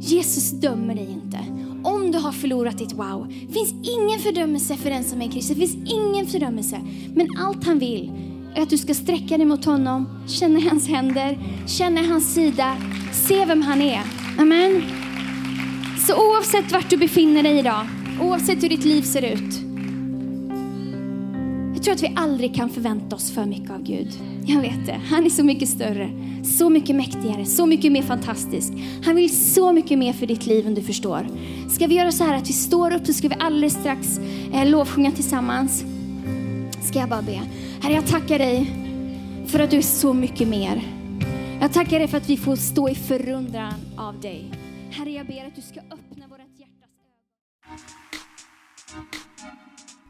Jesus 0.00 0.50
dömer 0.50 0.94
dig 0.94 1.08
inte. 1.24 1.38
Om 1.84 2.10
du 2.10 2.18
har 2.18 2.32
förlorat 2.32 2.78
ditt 2.78 2.92
wow, 2.92 3.32
finns 3.52 3.72
ingen 3.72 4.20
fördömelse 4.20 4.76
för 4.76 4.90
den 4.90 5.04
som 5.04 5.22
är 5.22 5.30
kristen. 5.30 5.58
Det 5.58 5.66
finns 5.66 5.92
ingen 5.92 6.26
fördömelse. 6.26 6.80
Men 7.14 7.28
allt 7.38 7.64
han 7.64 7.78
vill 7.78 8.12
är 8.54 8.62
att 8.62 8.70
du 8.70 8.78
ska 8.78 8.94
sträcka 8.94 9.36
dig 9.36 9.46
mot 9.46 9.64
honom, 9.64 10.08
känna 10.26 10.60
hans 10.60 10.88
händer, 10.88 11.38
känna 11.66 12.00
hans 12.00 12.34
sida, 12.34 12.76
se 13.12 13.44
vem 13.44 13.62
han 13.62 13.82
är. 13.82 14.02
Amen. 14.38 14.82
Så 16.06 16.14
oavsett 16.30 16.72
vart 16.72 16.90
du 16.90 16.96
befinner 16.96 17.42
dig 17.42 17.58
idag, 17.58 17.86
oavsett 18.22 18.62
hur 18.62 18.68
ditt 18.68 18.84
liv 18.84 19.02
ser 19.02 19.22
ut 19.22 19.73
tror 21.84 21.94
att 21.94 22.02
vi 22.02 22.12
aldrig 22.16 22.54
kan 22.54 22.70
förvänta 22.70 23.16
oss 23.16 23.30
för 23.30 23.44
mycket 23.44 23.70
av 23.70 23.82
Gud. 23.82 24.08
Jag 24.46 24.60
vet 24.60 24.86
det. 24.86 25.00
Han 25.10 25.26
är 25.26 25.30
så 25.30 25.44
mycket 25.44 25.68
större, 25.68 26.10
så 26.44 26.70
mycket 26.70 26.96
mäktigare, 26.96 27.44
så 27.44 27.66
mycket 27.66 27.92
mer 27.92 28.02
fantastisk. 28.02 28.72
Han 29.04 29.16
vill 29.16 29.36
så 29.36 29.72
mycket 29.72 29.98
mer 29.98 30.12
för 30.12 30.26
ditt 30.26 30.46
liv 30.46 30.66
än 30.66 30.74
du 30.74 30.82
förstår. 30.82 31.26
Ska 31.70 31.86
vi 31.86 31.94
göra 31.94 32.12
så 32.12 32.24
här 32.24 32.36
att 32.36 32.48
vi 32.48 32.52
står 32.52 32.94
upp 32.94 33.06
så 33.06 33.12
ska 33.12 33.28
vi 33.28 33.36
alldeles 33.38 33.72
strax 33.72 34.18
eh, 34.54 34.66
lovsjunga 34.66 35.10
tillsammans. 35.10 35.84
Ska 36.82 36.98
jag 36.98 37.08
bara 37.08 37.22
be. 37.22 37.40
Herre, 37.82 37.92
jag 37.92 38.06
tackar 38.06 38.38
dig 38.38 38.66
för 39.46 39.58
att 39.58 39.70
du 39.70 39.76
är 39.76 39.82
så 39.82 40.12
mycket 40.12 40.48
mer. 40.48 40.82
Jag 41.60 41.72
tackar 41.72 41.98
dig 41.98 42.08
för 42.08 42.16
att 42.16 42.30
vi 42.30 42.36
får 42.36 42.56
stå 42.56 42.88
i 42.88 42.94
förundran 42.94 43.74
av 43.96 44.20
dig. 44.20 44.50
Herre, 44.90 45.10
jag 45.10 45.26
ber 45.26 45.46
att 45.46 45.56
du 45.56 45.62
ska 45.62 45.80
öppna 45.80 46.13